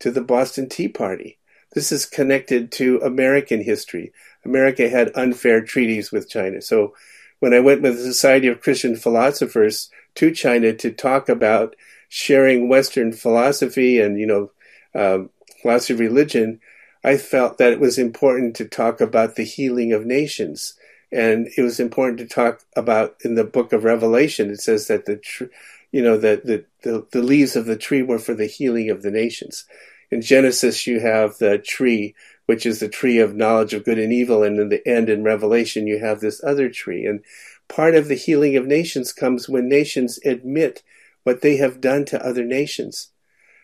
[0.00, 1.38] to the Boston Tea Party.
[1.74, 4.12] This is connected to American history.
[4.44, 6.60] America had unfair treaties with China.
[6.60, 6.94] So
[7.40, 11.74] when I went with the Society of Christian Philosophers to China to talk about
[12.08, 14.50] sharing Western philosophy and, you know,
[14.94, 15.30] um,
[15.62, 16.60] philosophy of religion,
[17.02, 20.74] I felt that it was important to talk about the healing of nations
[21.14, 24.50] and it was important to talk about in the book of Revelation.
[24.50, 25.44] It says that the, tr-
[25.92, 29.02] you know, that the, the, the leaves of the tree were for the healing of
[29.02, 29.64] the nations.
[30.10, 32.14] In Genesis, you have the tree,
[32.46, 35.22] which is the tree of knowledge of good and evil, and in the end, in
[35.22, 37.06] Revelation, you have this other tree.
[37.06, 37.24] And
[37.68, 40.82] part of the healing of nations comes when nations admit
[41.22, 43.10] what they have done to other nations.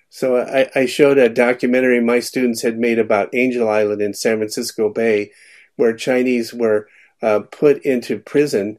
[0.09, 4.39] So I, I showed a documentary my students had made about Angel Island in San
[4.39, 5.31] Francisco Bay,
[5.77, 6.89] where Chinese were
[7.23, 8.79] uh, put into prison,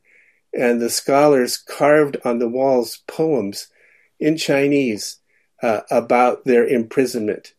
[0.53, 3.67] and the scholars carved on the walls poems
[4.19, 5.17] in Chinese
[5.61, 7.53] uh, about their imprisonment.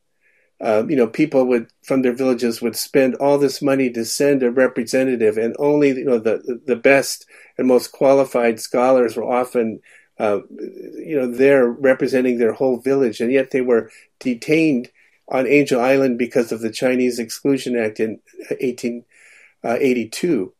[0.60, 4.42] Uh, you know, people would from their villages would spend all this money to send
[4.42, 7.26] a representative, and only you know the the best
[7.58, 9.80] and most qualified scholars were often
[10.20, 14.88] uh, you know there representing their whole village, and yet they were detained
[15.28, 18.20] on Angel Island because of the Chinese Exclusion Act in
[18.50, 20.52] 1882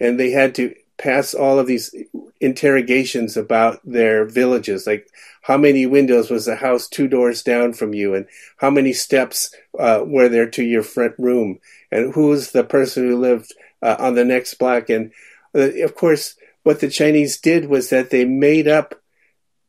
[0.00, 1.94] and they had to pass all of these
[2.40, 5.08] interrogations about their villages, like
[5.42, 8.26] how many windows was the house two doors down from you, and
[8.58, 11.58] how many steps uh, were there to your front room,
[11.90, 14.88] and who was the person who lived uh, on the next block.
[14.88, 15.12] And
[15.54, 18.94] uh, of course, what the Chinese did was that they made up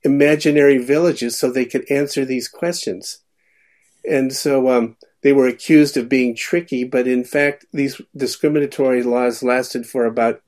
[0.04, 3.20] imaginary villages so they could answer these questions.
[4.08, 9.42] And so um, they were accused of being tricky, but in fact, these discriminatory laws
[9.42, 10.40] lasted for about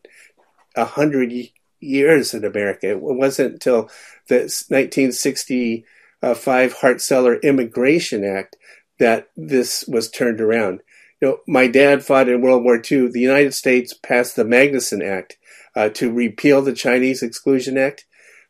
[0.75, 1.33] a hundred
[1.79, 2.91] years in America.
[2.91, 3.89] It wasn't until
[4.27, 8.55] the 1965 Hart-Celler Immigration Act
[8.99, 10.81] that this was turned around.
[11.21, 13.07] You know, my dad fought in World War II.
[13.07, 15.39] The United States passed the Magnuson Act
[15.75, 18.05] uh, to repeal the Chinese Exclusion Act,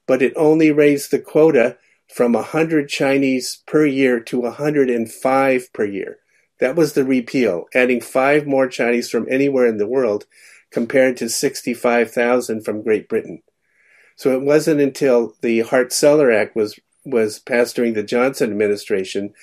[0.05, 6.17] but it only raised the quota from 100 Chinese per year to 105 per year.
[6.59, 10.25] That was the repeal, adding five more Chinese from anywhere in the world
[10.71, 13.43] compared to 65,000 from Great Britain.
[14.15, 19.33] So it wasn't until the Hart-Celler Act was, was passed during the Johnson administration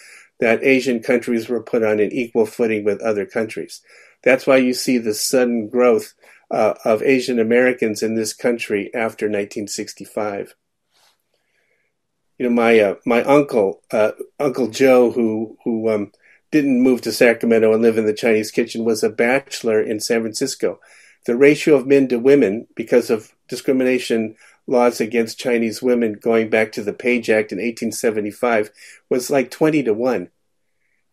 [0.41, 3.81] that Asian countries were put on an equal footing with other countries.
[4.23, 6.15] That's why you see the sudden growth
[6.51, 10.55] uh, of Asian Americans in this country after 1965.
[12.39, 16.13] You know, my uh, my uncle, uh, Uncle Joe, who who um,
[16.51, 20.23] didn't move to Sacramento and live in the Chinese kitchen, was a bachelor in San
[20.23, 20.81] Francisco.
[21.27, 26.73] The ratio of men to women, because of discrimination laws against Chinese women going back
[26.73, 28.71] to the Page Act in 1875,
[29.09, 30.31] was like 20 to 1.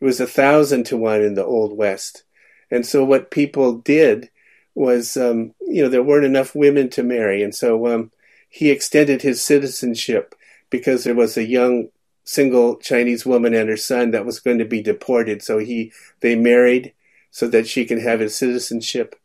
[0.02, 2.24] It was a thousand to one in the Old West.
[2.72, 4.30] And so what people did
[4.74, 7.44] was, um, you know, there weren't enough women to marry.
[7.44, 8.12] And so um,
[8.50, 10.34] he extended his citizenship
[10.72, 11.90] because there was a young
[12.24, 15.44] single Chinese woman and her son that was going to be deported.
[15.44, 15.92] So he
[16.22, 16.94] they married
[17.30, 19.16] so that she can have his citizenship.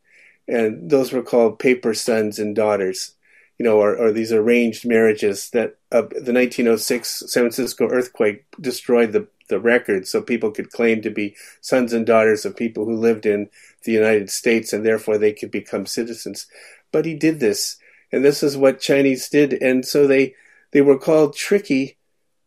[0.47, 3.15] And those were called paper sons and daughters,
[3.57, 9.13] you know, or, or these arranged marriages that uh, the 1906 San Francisco earthquake destroyed
[9.13, 12.97] the the record so people could claim to be sons and daughters of people who
[12.97, 13.49] lived in
[13.83, 16.47] the United States and therefore they could become citizens.
[16.91, 17.77] But he did this,
[18.11, 20.35] and this is what Chinese did, and so they
[20.71, 21.97] they were called tricky,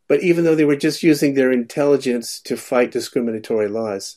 [0.08, 4.16] but even though they were just using their intelligence to fight discriminatory laws,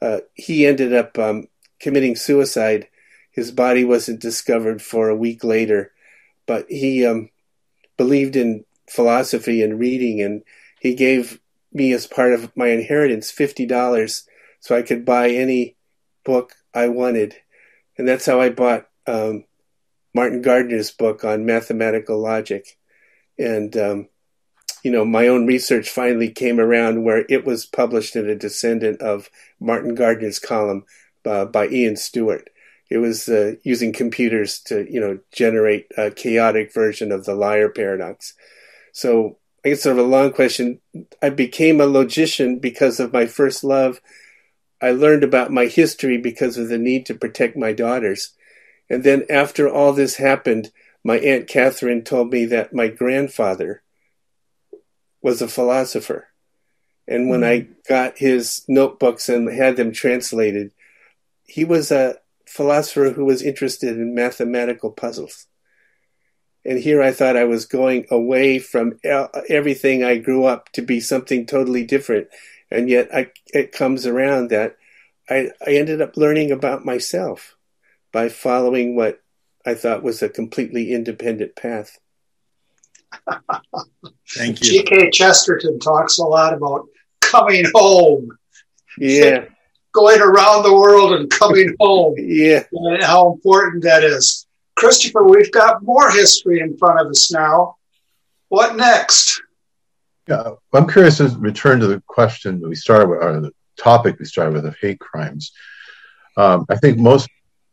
[0.00, 1.48] uh, he ended up um,
[1.80, 2.88] committing suicide.
[3.30, 5.92] His body wasn't discovered for a week later,
[6.46, 7.30] but he um,
[7.96, 10.42] believed in philosophy and reading, and
[10.80, 11.40] he gave
[11.72, 14.26] me as part of my inheritance $50
[14.60, 15.76] so I could buy any
[16.24, 17.36] book I wanted.
[17.98, 19.44] And that's how I bought um,
[20.14, 22.75] Martin Gardner's book on mathematical logic.
[23.38, 24.08] And, um,
[24.82, 29.00] you know, my own research finally came around where it was published in a descendant
[29.00, 29.30] of
[29.60, 30.84] Martin Gardner's column
[31.24, 32.50] uh, by Ian Stewart.
[32.88, 37.68] It was uh, using computers to, you know, generate a chaotic version of the liar
[37.68, 38.34] paradox.
[38.92, 40.80] So I guess sort of a long question.
[41.20, 44.00] I became a logician because of my first love.
[44.80, 48.34] I learned about my history because of the need to protect my daughters.
[48.88, 50.70] And then after all this happened,
[51.06, 53.84] my Aunt Catherine told me that my grandfather
[55.22, 56.26] was a philosopher.
[57.06, 57.74] And when I mm.
[57.88, 60.72] got his notebooks and had them translated,
[61.44, 62.16] he was a
[62.48, 65.46] philosopher who was interested in mathematical puzzles.
[66.64, 68.98] And here I thought I was going away from
[69.48, 72.26] everything I grew up to be something totally different.
[72.68, 74.76] And yet I, it comes around that
[75.30, 77.54] I, I ended up learning about myself
[78.10, 79.22] by following what
[79.66, 81.98] I thought was a completely independent path.
[84.36, 84.70] Thank you.
[84.70, 85.10] G.K.
[85.10, 86.86] Chesterton talks a lot about
[87.20, 88.36] coming home.
[88.98, 89.46] Yeah.
[89.92, 92.14] Going around the world and coming home.
[92.18, 92.62] yeah.
[92.72, 94.46] And how important that is.
[94.76, 97.76] Christopher, we've got more history in front of us now.
[98.48, 99.42] What next?
[100.28, 104.18] Yeah, I'm curious to return to the question that we started with, or the topic
[104.18, 105.52] we started with of hate crimes.
[106.36, 107.28] Um, I think most,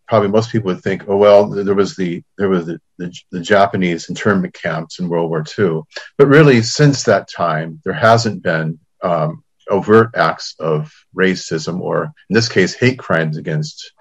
[0.07, 3.39] probably most people would think, oh well, there was the there was the, the, the
[3.39, 5.81] Japanese internment camps in World War II,
[6.17, 12.33] but really since that time there hasn't been um, overt acts of racism or, in
[12.33, 13.93] this case, hate crimes against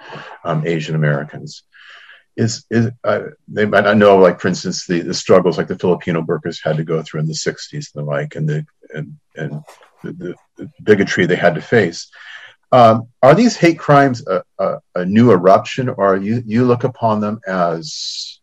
[0.45, 1.63] um, Asian Americans.
[2.35, 5.79] Is is uh, they might not know like for instance the, the struggles like the
[5.79, 9.19] Filipino workers had to go through in the 60s and the like and the and,
[9.37, 9.63] and
[10.03, 12.11] the, the bigotry they had to face
[12.73, 17.21] um, are these hate crimes a, a, a, new eruption or you you look upon
[17.21, 18.41] them as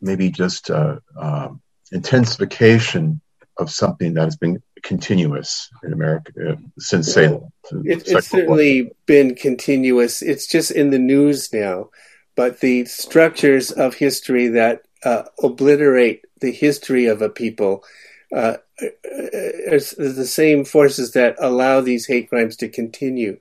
[0.00, 1.62] maybe just a, um,
[1.92, 3.20] intensification
[3.56, 9.34] of something that has been continuous in America uh, since say it, it's certainly been
[9.34, 10.22] continuous.
[10.22, 11.90] It's just in the news now
[12.40, 17.84] but the structures of history that uh, obliterate the history of a people
[18.34, 23.38] uh, is, the same forces that allow these hate crimes to continue.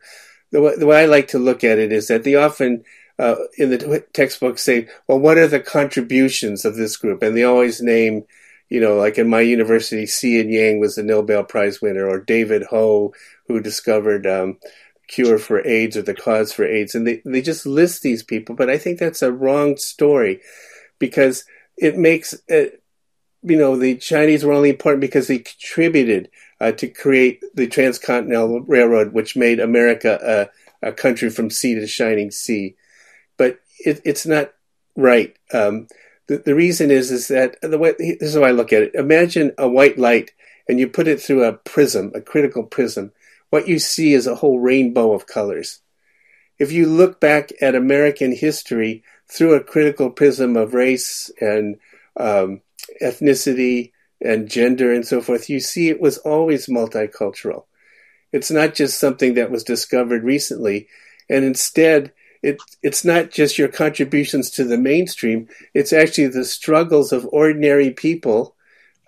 [0.52, 2.84] The way, the way I like to look at it is that they often
[3.20, 7.22] uh, in the textbooks say, well, what are the contributions of this group?
[7.22, 8.24] And they always name,
[8.70, 10.50] you know, like in my university, C.N.
[10.50, 13.14] Yang was the Nobel Prize winner, or David Ho,
[13.48, 14.58] who discovered um,
[15.10, 16.96] cure for AIDS or the cause for AIDS.
[16.96, 20.40] And they, they just list these people, but I think that's a wrong story
[20.98, 21.44] because
[21.78, 22.79] it makes it,
[23.42, 26.30] you know, the Chinese were only important because they contributed
[26.60, 30.50] uh, to create the Transcontinental Railroad, which made America
[30.84, 32.76] a, a country from sea to shining sea.
[33.38, 34.54] But it, it's not
[34.96, 35.36] right.
[35.54, 35.88] Um,
[36.28, 38.96] the, the reason is is that the way this is how I look at it.
[38.96, 40.32] Imagine a white light
[40.68, 43.12] and you put it through a prism, a critical prism
[43.50, 45.80] what you see is a whole rainbow of colors.
[46.58, 51.78] If you look back at American history through a critical prism of race and
[52.18, 52.62] um,
[53.02, 57.66] ethnicity and gender and so forth, you see it was always multicultural.
[58.32, 60.88] It's not just something that was discovered recently.
[61.30, 62.12] And instead,
[62.42, 65.48] it it's not just your contributions to the mainstream.
[65.74, 68.56] It's actually the struggles of ordinary people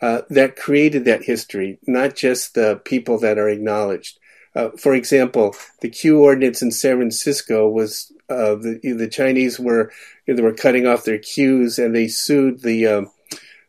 [0.01, 4.19] uh, that created that history, not just the people that are acknowledged.
[4.53, 9.91] Uh, for example, the Queue ordinance in San Francisco was uh, the the Chinese were
[10.27, 13.11] they were cutting off their queues and they sued the um,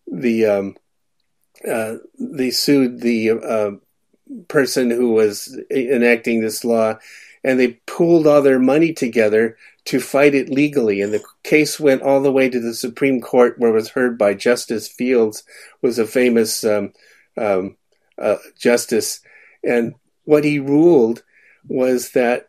[0.06, 0.76] the um,
[1.68, 3.70] uh, they sued the uh,
[4.48, 6.98] person who was enacting this law,
[7.44, 11.00] and they pooled all their money together to fight it legally.
[11.00, 14.16] And the case went all the way to the Supreme Court, where it was heard
[14.16, 15.44] by Justice Fields,
[15.80, 16.92] was a famous um,
[17.36, 17.76] um,
[18.18, 19.20] uh, justice,
[19.64, 19.94] and
[20.24, 21.22] what he ruled
[21.68, 22.48] was that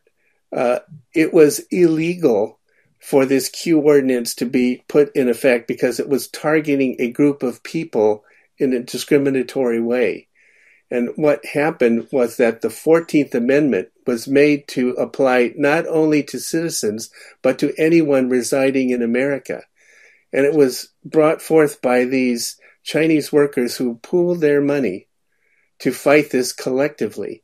[0.52, 0.80] uh,
[1.14, 2.60] it was illegal
[3.04, 7.44] for this Queue ordinance to be put in effect because it was targeting a group
[7.44, 8.24] of people
[8.58, 10.30] in a discriminatory way.
[10.90, 16.40] And what happened was that the 14th Amendment was made to apply not only to
[16.40, 17.10] citizens,
[17.42, 19.64] but to anyone residing in America.
[20.32, 25.08] And it was brought forth by these Chinese workers who pooled their money
[25.80, 27.44] to fight this collectively.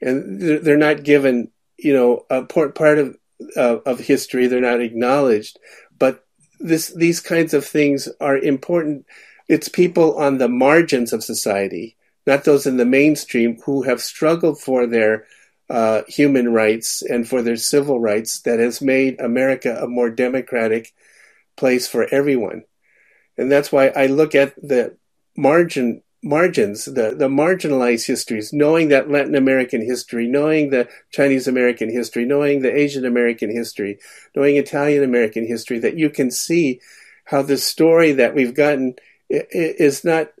[0.00, 3.16] And they're not given, you know, a part of,
[3.56, 4.46] of history.
[4.46, 5.58] They're not acknowledged,
[5.98, 6.24] but
[6.60, 9.06] this, these kinds of things are important
[9.48, 14.60] it's people on the margins of society, not those in the mainstream who have struggled
[14.60, 15.26] for their
[15.68, 20.94] uh, human rights and for their civil rights that has made America a more democratic
[21.56, 22.64] place for everyone.
[23.36, 24.96] And that's why I look at the
[25.36, 31.90] margin margins, the, the marginalized histories, knowing that Latin American history, knowing the Chinese American
[31.90, 33.98] history, knowing the Asian American history,
[34.34, 36.80] knowing Italian American history, that you can see
[37.26, 38.94] how the story that we've gotten
[39.28, 40.32] is not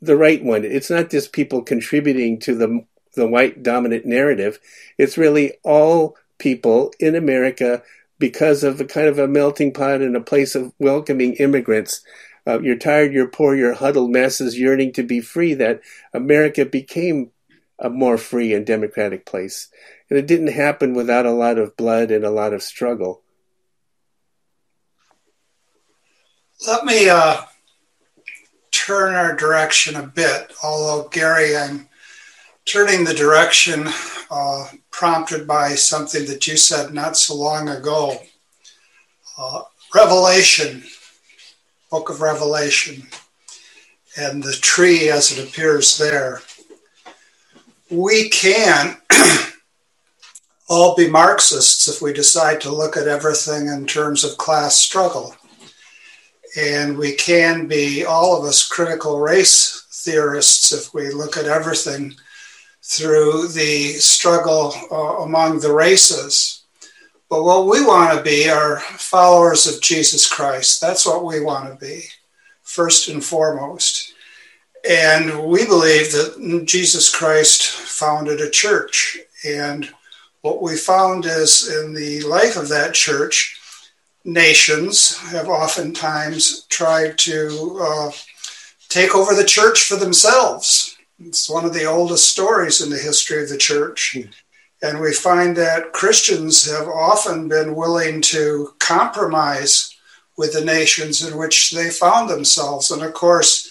[0.00, 0.64] the right one.
[0.64, 4.58] It's not just people contributing to the the white dominant narrative.
[4.98, 7.82] It's really all people in America
[8.18, 12.02] because of a kind of a melting pot and a place of welcoming immigrants.
[12.46, 15.54] Uh, you're tired, you're poor, you're huddled masses yearning to be free.
[15.54, 15.80] That
[16.12, 17.30] America became
[17.78, 19.68] a more free and democratic place,
[20.10, 23.22] and it didn't happen without a lot of blood and a lot of struggle.
[26.66, 27.42] Let me uh,
[28.70, 31.88] turn our direction a bit, although, Gary, I'm
[32.64, 33.86] turning the direction
[34.30, 38.16] uh, prompted by something that you said not so long ago.
[39.36, 39.62] Uh,
[39.94, 40.84] Revelation,
[41.94, 43.06] Book of Revelation,
[44.16, 46.40] and the tree as it appears there.
[47.88, 48.96] We can
[50.68, 55.36] all be Marxists if we decide to look at everything in terms of class struggle
[56.56, 62.12] and we can be, all of us, critical race theorists if we look at everything
[62.82, 66.63] through the struggle uh, among the races.
[67.34, 70.80] But what we want to be are followers of Jesus Christ.
[70.80, 72.04] That's what we want to be,
[72.62, 74.14] first and foremost.
[74.88, 79.18] And we believe that Jesus Christ founded a church.
[79.44, 79.90] And
[80.42, 83.58] what we found is in the life of that church,
[84.24, 88.10] nations have oftentimes tried to uh,
[88.88, 90.96] take over the church for themselves.
[91.18, 94.12] It's one of the oldest stories in the history of the church.
[94.16, 94.32] Mm.
[94.82, 99.96] And we find that Christians have often been willing to compromise
[100.36, 102.90] with the nations in which they found themselves.
[102.90, 103.70] And of course,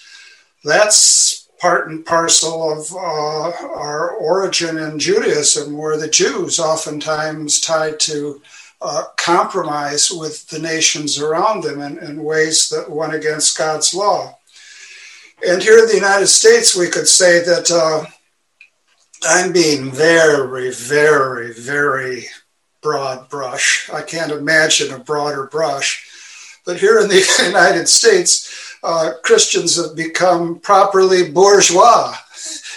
[0.64, 8.00] that's part and parcel of uh, our origin in Judaism, where the Jews oftentimes tied
[8.02, 8.42] to
[8.82, 14.38] uh, compromise with the nations around them in, in ways that went against God's law.
[15.48, 18.06] And here in the United States, we could say that uh,
[19.26, 22.26] I'm being very, very, very
[22.82, 23.90] broad brush.
[23.92, 26.06] I can't imagine a broader brush.
[26.66, 32.16] But here in the United States, uh, Christians have become properly bourgeois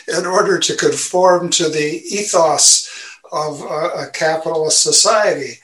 [0.06, 2.88] in order to conform to the ethos
[3.32, 5.58] of a, a capitalist society.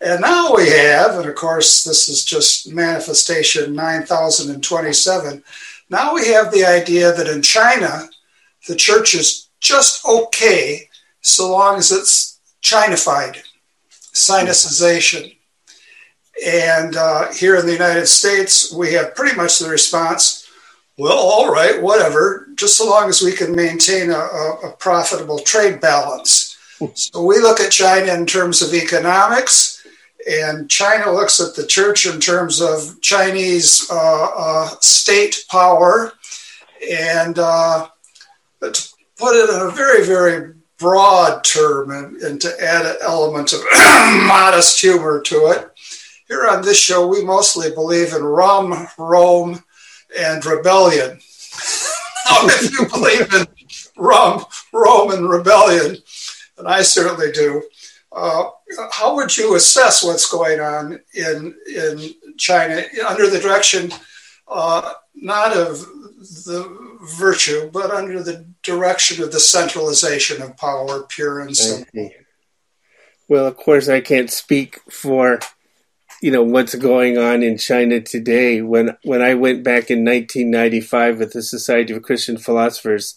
[0.00, 5.42] And now we have, and of course, this is just manifestation 9027.
[5.90, 8.08] Now we have the idea that in China,
[8.68, 10.88] the church is just okay
[11.20, 13.42] so long as it's Chinified,
[14.12, 15.36] sinicization.
[16.44, 20.44] And uh, here in the United States, we have pretty much the response
[20.98, 25.80] well, all right, whatever, just so long as we can maintain a, a, profitable trade
[25.80, 26.56] balance.
[26.94, 29.86] So we look at China in terms of economics
[30.28, 36.14] and China looks at the church in terms of Chinese uh, uh, state power.
[36.90, 37.86] And uh,
[38.60, 38.88] to
[39.18, 43.60] put it in a very, very broad term and, and to add an element of
[44.26, 45.70] modest humor to it.
[46.28, 49.62] Here on this show, we mostly believe in rum, Rome,
[50.18, 51.10] and rebellion.
[52.30, 53.46] now, if you believe in
[53.96, 55.96] rum, Rome, and rebellion,
[56.58, 57.62] and I certainly do,
[58.12, 58.44] uh,
[58.92, 63.90] how would you assess what's going on in in China under the direction
[64.48, 71.40] uh, not of the virtue, but under the direction of the centralization of power, pure
[71.40, 72.10] and simple?
[73.28, 75.40] Well, of course, I can't speak for
[76.20, 78.62] you know what's going on in China today.
[78.62, 83.16] When when I went back in 1995 with the Society of Christian Philosophers,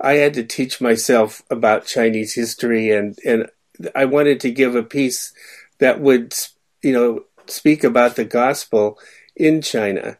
[0.00, 3.50] I had to teach myself about Chinese history and and
[3.94, 5.32] I wanted to give a piece
[5.78, 6.34] that would,
[6.82, 8.98] you know, speak about the gospel
[9.36, 10.18] in China.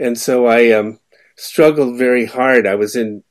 [0.00, 0.98] And so I um,
[1.36, 2.66] struggled very hard.
[2.66, 3.22] I was in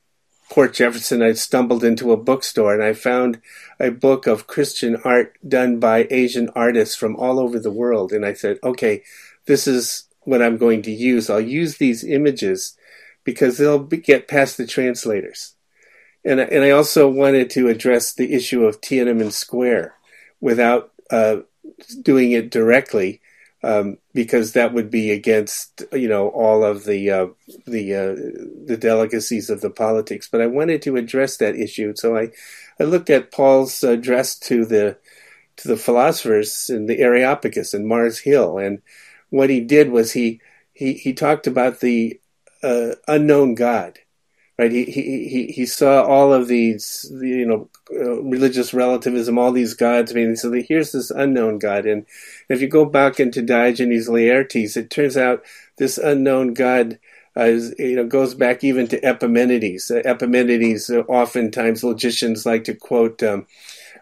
[0.49, 1.22] Port Jefferson.
[1.22, 3.41] I stumbled into a bookstore and I found
[3.80, 8.13] a book of Christian art done by Asian artists from all over the world.
[8.13, 9.03] And I said, okay,
[9.45, 11.30] this is what I'm going to use.
[11.30, 12.78] I'll use these images
[13.24, 15.55] because they'll be, get past the translators
[16.24, 19.95] and and I also wanted to address the issue of Tiananmen Square
[20.41, 21.38] without uh,
[22.01, 23.22] doing it directly,
[23.64, 27.28] um, because that would be against you know all of the uh,
[27.66, 28.16] the uh,
[28.66, 30.30] the delicacies of the politics.
[30.32, 32.30] But I wanted to address that issue, so I
[32.80, 34.97] I looked at Paul's address to the
[35.57, 38.82] to the philosophers in the Areopagus and Mars Hill, and
[39.30, 40.41] what he did was he
[40.74, 42.20] he he talked about the
[42.64, 43.99] uh, unknown God
[44.60, 44.74] right?
[44.74, 50.12] He, he, he saw all of these, you know, uh, religious relativism, all these gods.
[50.12, 51.86] I mean, so here's this unknown God.
[51.86, 52.05] And
[52.49, 55.45] if you go back into Diogenes Laertius, it turns out
[55.78, 56.99] this unknown God
[57.38, 59.89] uh, is, you know, goes back even to Epimenides.
[59.89, 63.47] Uh, Epimenides, uh, oftentimes logicians like to quote, um,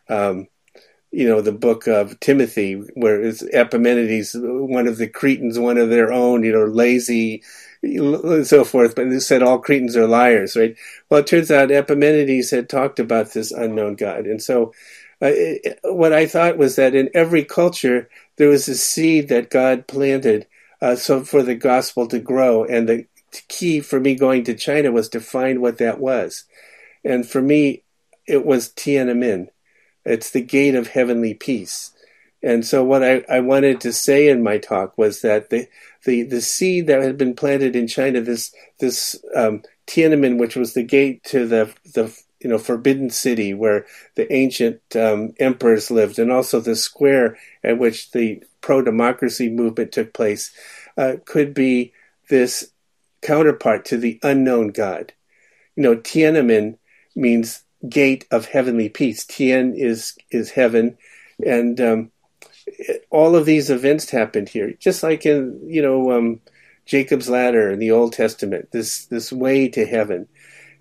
[0.10, 0.48] um,
[1.12, 5.90] you know, the book of Timothy, where it's Epimenides, one of the Cretans, one of
[5.90, 7.44] their own, you know, lazy,
[8.46, 10.76] so forth, but they said all Cretans are liars, right?
[11.10, 14.26] Well, it turns out Epimenides had talked about this unknown God.
[14.26, 14.74] And so
[15.22, 19.50] uh, it, what I thought was that in every culture, there was a seed that
[19.50, 20.48] God planted
[20.82, 22.64] uh, so for the gospel to grow.
[22.64, 23.08] And the
[23.48, 26.46] key for me going to China was to find what that was.
[27.04, 27.84] And for me,
[28.28, 29.48] it was Tiananmen.
[30.06, 31.92] It's the gate of heavenly peace.
[32.44, 35.68] And so what I, I wanted to say in my talk was that the,
[36.08, 40.74] the, the seed that had been planted in China, this this um, Tiananmen, which was
[40.74, 43.86] the gate to the the you know forbidden city where
[44.16, 49.92] the ancient um, emperors lived, and also the square at which the pro democracy movement
[49.92, 50.52] took place,
[50.98, 51.92] uh, could be
[52.30, 52.72] this
[53.22, 55.12] counterpart to the unknown God.
[55.76, 56.78] You know, Tiananmen
[57.18, 59.26] means gate of heavenly peace.
[59.26, 60.98] Tian is is heaven,
[61.46, 62.12] and um,
[63.10, 66.42] all of these events happened here, just like in you know um,
[66.86, 68.72] Jacob's ladder in the Old Testament.
[68.72, 70.28] This this way to heaven,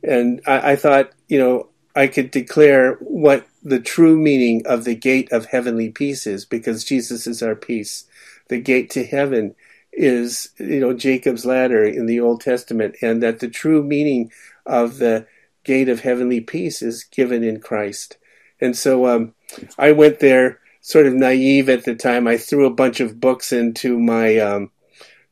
[0.02, 4.94] and I, I thought you know I could declare what the true meaning of the
[4.94, 8.06] gate of heavenly peace is, because Jesus is our peace.
[8.48, 9.54] The gate to heaven
[9.92, 14.30] is you know Jacob's ladder in the Old Testament, and that the true meaning
[14.64, 15.26] of the
[15.64, 18.18] gate of heavenly peace is given in Christ.
[18.60, 19.34] And so um,
[19.78, 22.28] I went there sort of naive at the time.
[22.28, 24.70] I threw a bunch of books into my um,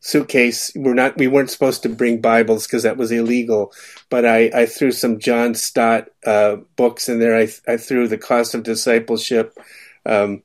[0.00, 0.72] suitcase.
[0.74, 3.72] We're not, we weren't supposed to bring Bibles because that was illegal.
[4.11, 7.38] But I, I threw some John Stott uh, books in there.
[7.38, 9.57] I, I threw the Cost of Discipleship,
[10.05, 10.42] um,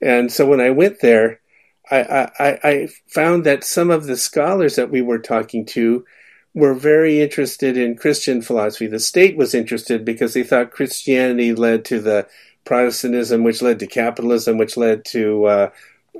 [0.00, 1.40] and so when I went there,
[1.88, 6.04] I, I, I found that some of the scholars that we were talking to
[6.52, 8.88] were very interested in Christian philosophy.
[8.88, 12.26] The state was interested because they thought Christianity led to the
[12.68, 15.70] Protestantism, which led to capitalism, which led to uh,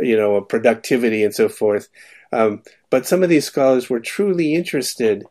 [0.01, 1.89] you know productivity and so forth.
[2.33, 5.27] Um, but some of these scholars were truly interested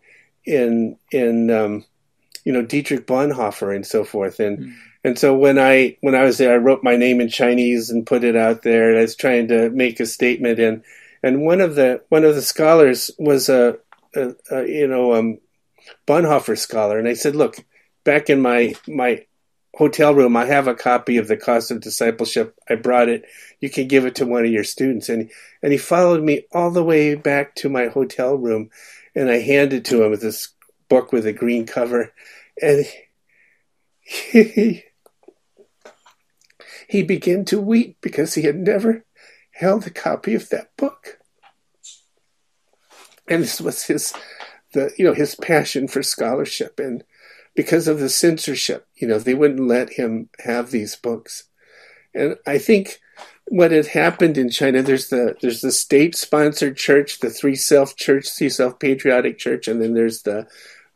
[0.46, 1.86] in in um,
[2.46, 4.40] you know Dietrich Bonhoeffer and so forth.
[4.40, 4.76] And mm.
[5.04, 8.06] and so when I when I was there, I wrote my name in Chinese and
[8.06, 8.90] put it out there.
[8.90, 10.60] And I was trying to make a statement.
[10.60, 10.84] And
[11.24, 13.80] and one of the one of the scholars was a,
[14.16, 15.40] a, a you know um,
[16.06, 17.58] Bonhoeffer scholar, and I said, look,
[18.04, 19.26] back in my my
[19.78, 20.36] hotel room.
[20.36, 22.58] I have a copy of the Cost of Discipleship.
[22.68, 23.26] I brought it.
[23.62, 25.08] You can give it to one of your students.
[25.08, 25.30] And
[25.62, 28.70] and he followed me all the way back to my hotel room,
[29.16, 30.50] and I handed to him this
[30.90, 32.12] book with a green cover,
[32.62, 32.86] and
[34.02, 34.84] he
[36.90, 39.06] he began to weep because he had never
[39.52, 41.20] held a copy of that book.
[43.28, 44.12] And this was his
[44.74, 47.04] the you know his passion for scholarship and
[47.58, 48.88] because of the censorship.
[48.96, 51.46] You know, they wouldn't let him have these books.
[52.14, 53.00] And I think
[53.48, 57.96] what had happened in China, there's the there's the state sponsored church, the three self
[57.96, 60.48] church, three self patriotic church, and then there's the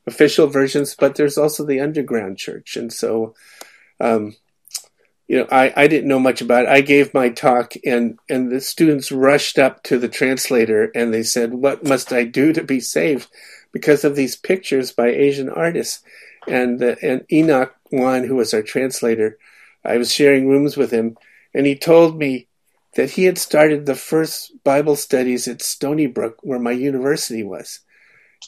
[0.07, 2.77] official versions, but there's also the underground church.
[2.77, 3.35] And so
[3.99, 4.35] um,
[5.27, 6.69] you know, I, I didn't know much about it.
[6.69, 11.23] I gave my talk and, and the students rushed up to the translator and they
[11.23, 13.29] said, what must I do to be saved?
[13.71, 16.03] Because of these pictures by Asian artists.
[16.47, 19.37] And, the, and Enoch Wan, who was our translator,
[19.85, 21.17] I was sharing rooms with him
[21.53, 22.47] and he told me
[22.95, 27.79] that he had started the first Bible studies at Stony Brook where my university was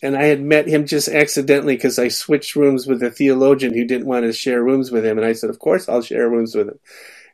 [0.01, 3.85] and I had met him just accidentally because I switched rooms with a theologian who
[3.85, 6.55] didn't want to share rooms with him, and I said, "Of course, I'll share rooms
[6.55, 6.79] with him."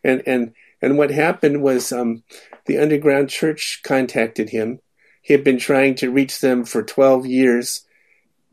[0.03, 2.23] And and and what happened was um,
[2.65, 4.79] the underground church contacted him.
[5.21, 7.85] He had been trying to reach them for twelve years,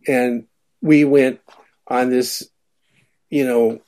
[0.07, 0.47] and
[0.81, 1.41] we went
[1.89, 2.49] on this,
[3.31, 3.81] you know,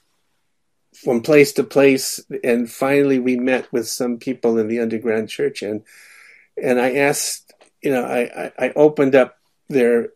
[0.95, 5.63] from place to place, and finally we met with some people in the underground church,
[5.63, 5.83] and
[6.61, 9.39] and I asked, you know, I I, opened up
[9.69, 10.09] their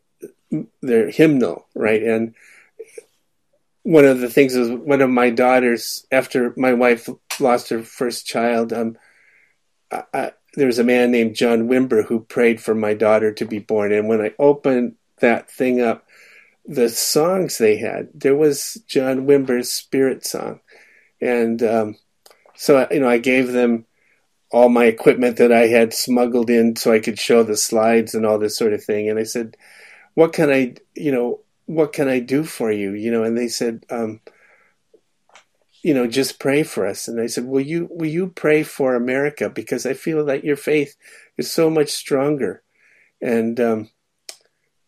[0.80, 2.02] their hymnal, right?
[2.02, 2.34] And
[3.82, 7.08] one of the things is one of my daughters, after my wife
[7.40, 8.96] lost her first child, um,
[9.90, 13.44] I, I, there was a man named John Wimber who prayed for my daughter to
[13.44, 13.92] be born.
[13.92, 16.06] And when I opened that thing up,
[16.64, 20.60] the songs they had, there was John Wimber's Spirit song,
[21.20, 21.96] and um,
[22.54, 23.86] so you know I gave them
[24.50, 28.26] all my equipment that I had smuggled in so I could show the slides and
[28.26, 29.08] all this sort of thing.
[29.08, 29.56] And I said,
[30.14, 33.48] "What can I, you know, what can I do for you?" You know, and they
[33.48, 34.20] said, um,
[35.82, 38.94] "You know, just pray for us." And I said, "Will you will you pray for
[38.94, 40.96] America because I feel that your faith
[41.36, 42.62] is so much stronger."
[43.20, 43.90] And um,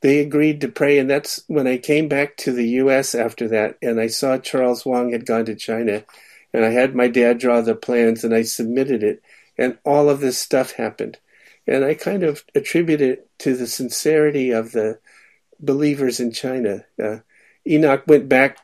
[0.05, 3.15] they agreed to pray, and that's when I came back to the U.S.
[3.15, 6.05] after that, and I saw Charles Wang had gone to China,
[6.53, 9.23] and I had my dad draw the plans, and I submitted it
[9.57, 11.19] and all of this stuff happened.
[11.67, 14.99] And I kind of attribute it to the sincerity of the
[15.61, 16.85] believers in China.
[17.03, 17.19] Uh,
[17.67, 18.59] Enoch went back,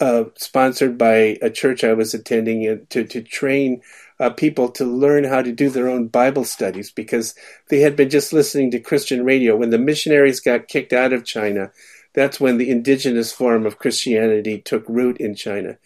[0.00, 3.82] uh, sponsored by a church I was attending, to, to train
[4.18, 7.34] uh, people to learn how to do their own Bible studies because
[7.68, 9.56] they had been just listening to Christian radio.
[9.56, 11.70] When the missionaries got kicked out of China,
[12.14, 15.76] that's when the indigenous form of Christianity took root in China.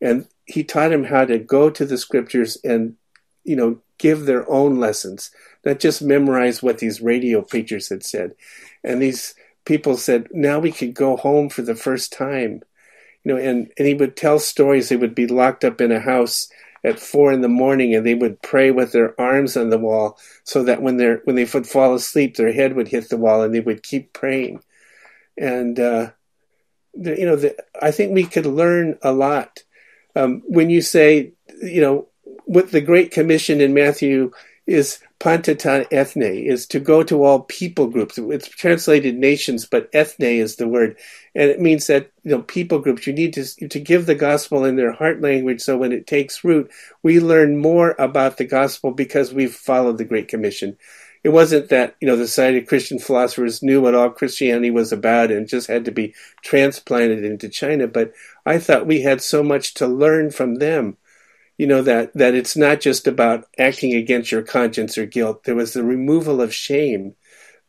[0.00, 2.96] And he taught them how to go to the scriptures and
[3.44, 5.30] you know, give their own lessons,
[5.64, 8.32] not just memorize what these radio preachers had said.
[8.82, 12.62] And these people said, now we could go home for the first time.
[13.24, 14.88] You know, and, and he would tell stories.
[14.88, 16.48] They would be locked up in a house
[16.84, 20.18] at four in the morning and they would pray with their arms on the wall
[20.44, 23.42] so that when they when they would fall asleep, their head would hit the wall
[23.42, 24.62] and they would keep praying.
[25.38, 26.10] And, uh,
[26.94, 29.62] the, you know, the, I think we could learn a lot.
[30.14, 32.08] Um, when you say, you know,
[32.46, 34.32] with the Great Commission in Matthew
[34.66, 38.18] is panta ta ethne, is to go to all people groups.
[38.18, 40.96] It's translated nations, but ethne is the word.
[41.34, 44.64] And it means that, you know, people groups, you need to, to give the gospel
[44.64, 46.70] in their heart language so when it takes root,
[47.02, 50.76] we learn more about the gospel because we've followed the Great Commission.
[51.24, 54.92] It wasn't that, you know, the Society of Christian Philosophers knew what all Christianity was
[54.92, 58.12] about and just had to be transplanted into China, but
[58.44, 60.96] I thought we had so much to learn from them
[61.62, 65.44] you know that that it's not just about acting against your conscience or guilt.
[65.44, 67.14] There was the removal of shame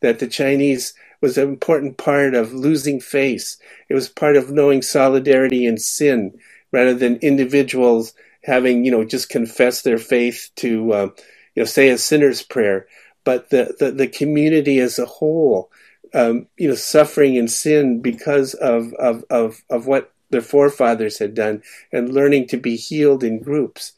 [0.02, 3.58] that the chinese was an important part of losing face.
[3.90, 6.34] It was part of knowing solidarity in sin
[6.72, 8.14] rather than individuals
[8.44, 11.10] having you know just confess their faith to uh,
[11.56, 12.88] you know say a sinner's prayer.
[13.26, 15.72] But the, the, the community as a whole
[16.14, 21.34] um, you know suffering in sin because of, of, of, of what their forefathers had
[21.34, 21.64] done
[21.94, 23.94] and learning to be healed in groups.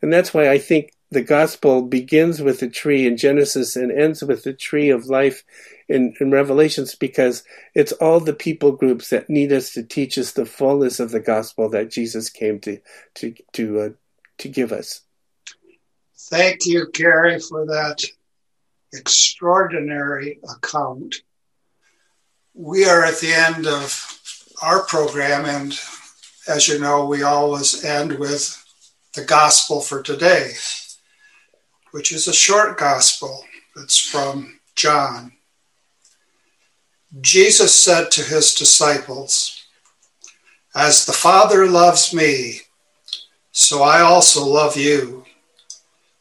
[0.00, 4.22] And that's why I think the gospel begins with the tree in Genesis and ends
[4.22, 5.42] with the tree of life
[5.88, 10.32] in, in Revelations because it's all the people groups that need us to teach us
[10.32, 12.78] the fullness of the gospel that Jesus came to
[13.14, 13.88] to to uh,
[14.38, 15.00] to give us.
[16.30, 18.04] Thank you, Gary, for that
[18.92, 21.16] extraordinary account.
[22.52, 24.17] We are at the end of
[24.62, 25.78] our program, and
[26.48, 28.64] as you know, we always end with
[29.14, 30.52] the gospel for today,
[31.92, 33.44] which is a short gospel.
[33.76, 35.32] It's from John.
[37.20, 39.64] Jesus said to his disciples,
[40.74, 42.60] As the Father loves me,
[43.52, 45.24] so I also love you.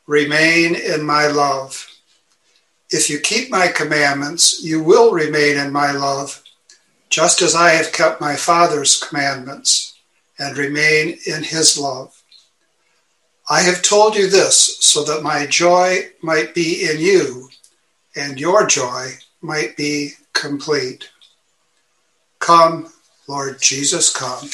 [0.05, 1.85] Remain in my love.
[2.89, 6.41] If you keep my commandments, you will remain in my love
[7.09, 9.97] just as I have kept my Father's commandments
[10.39, 12.21] and remain in his love.
[13.49, 17.49] I have told you this so that my joy might be in you
[18.15, 21.09] and your joy might be complete.
[22.39, 22.91] Come,
[23.27, 24.49] Lord Jesus, come.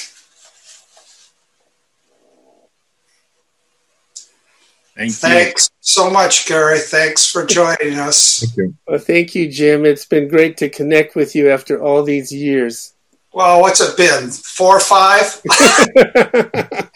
[4.95, 6.79] Thank Thanks so much, Gary.
[6.79, 8.39] Thanks for joining us.
[8.39, 8.75] Thank you.
[8.87, 9.85] Well, thank you, Jim.
[9.85, 12.93] It's been great to connect with you after all these years.
[13.33, 14.29] Well, what's it been?
[14.29, 15.41] Four or five?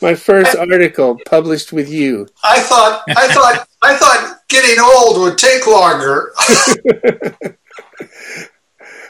[0.00, 2.28] My first article published with you.
[2.42, 6.32] I thought I thought I thought getting old would take longer.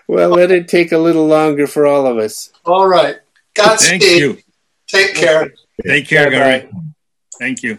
[0.08, 2.50] Well, let it take a little longer for all of us.
[2.64, 3.16] All right.
[3.54, 4.00] Godspeed.
[4.00, 4.38] Thank you.
[4.86, 5.52] Take care.
[5.86, 6.60] Take care, Bye-bye.
[6.60, 6.70] Gary.
[7.38, 7.78] Thank you.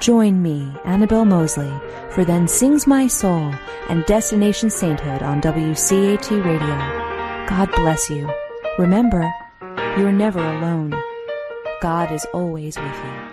[0.00, 1.72] Join me, Annabelle Moseley,
[2.10, 3.54] for Then Sings My Soul
[3.88, 7.46] and Destination Sainthood on WCAT Radio.
[7.48, 8.30] God bless you.
[8.78, 9.32] Remember,
[9.96, 10.94] you're never alone.
[11.80, 13.26] God is always with you.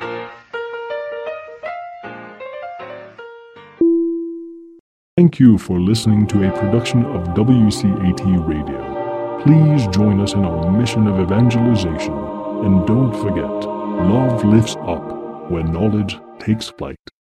[5.17, 9.41] Thank you for listening to a production of WCAT Radio.
[9.43, 12.13] Please join us in our mission of evangelization.
[12.63, 13.51] And don't forget,
[14.09, 17.12] love lifts up when knowledge takes flight.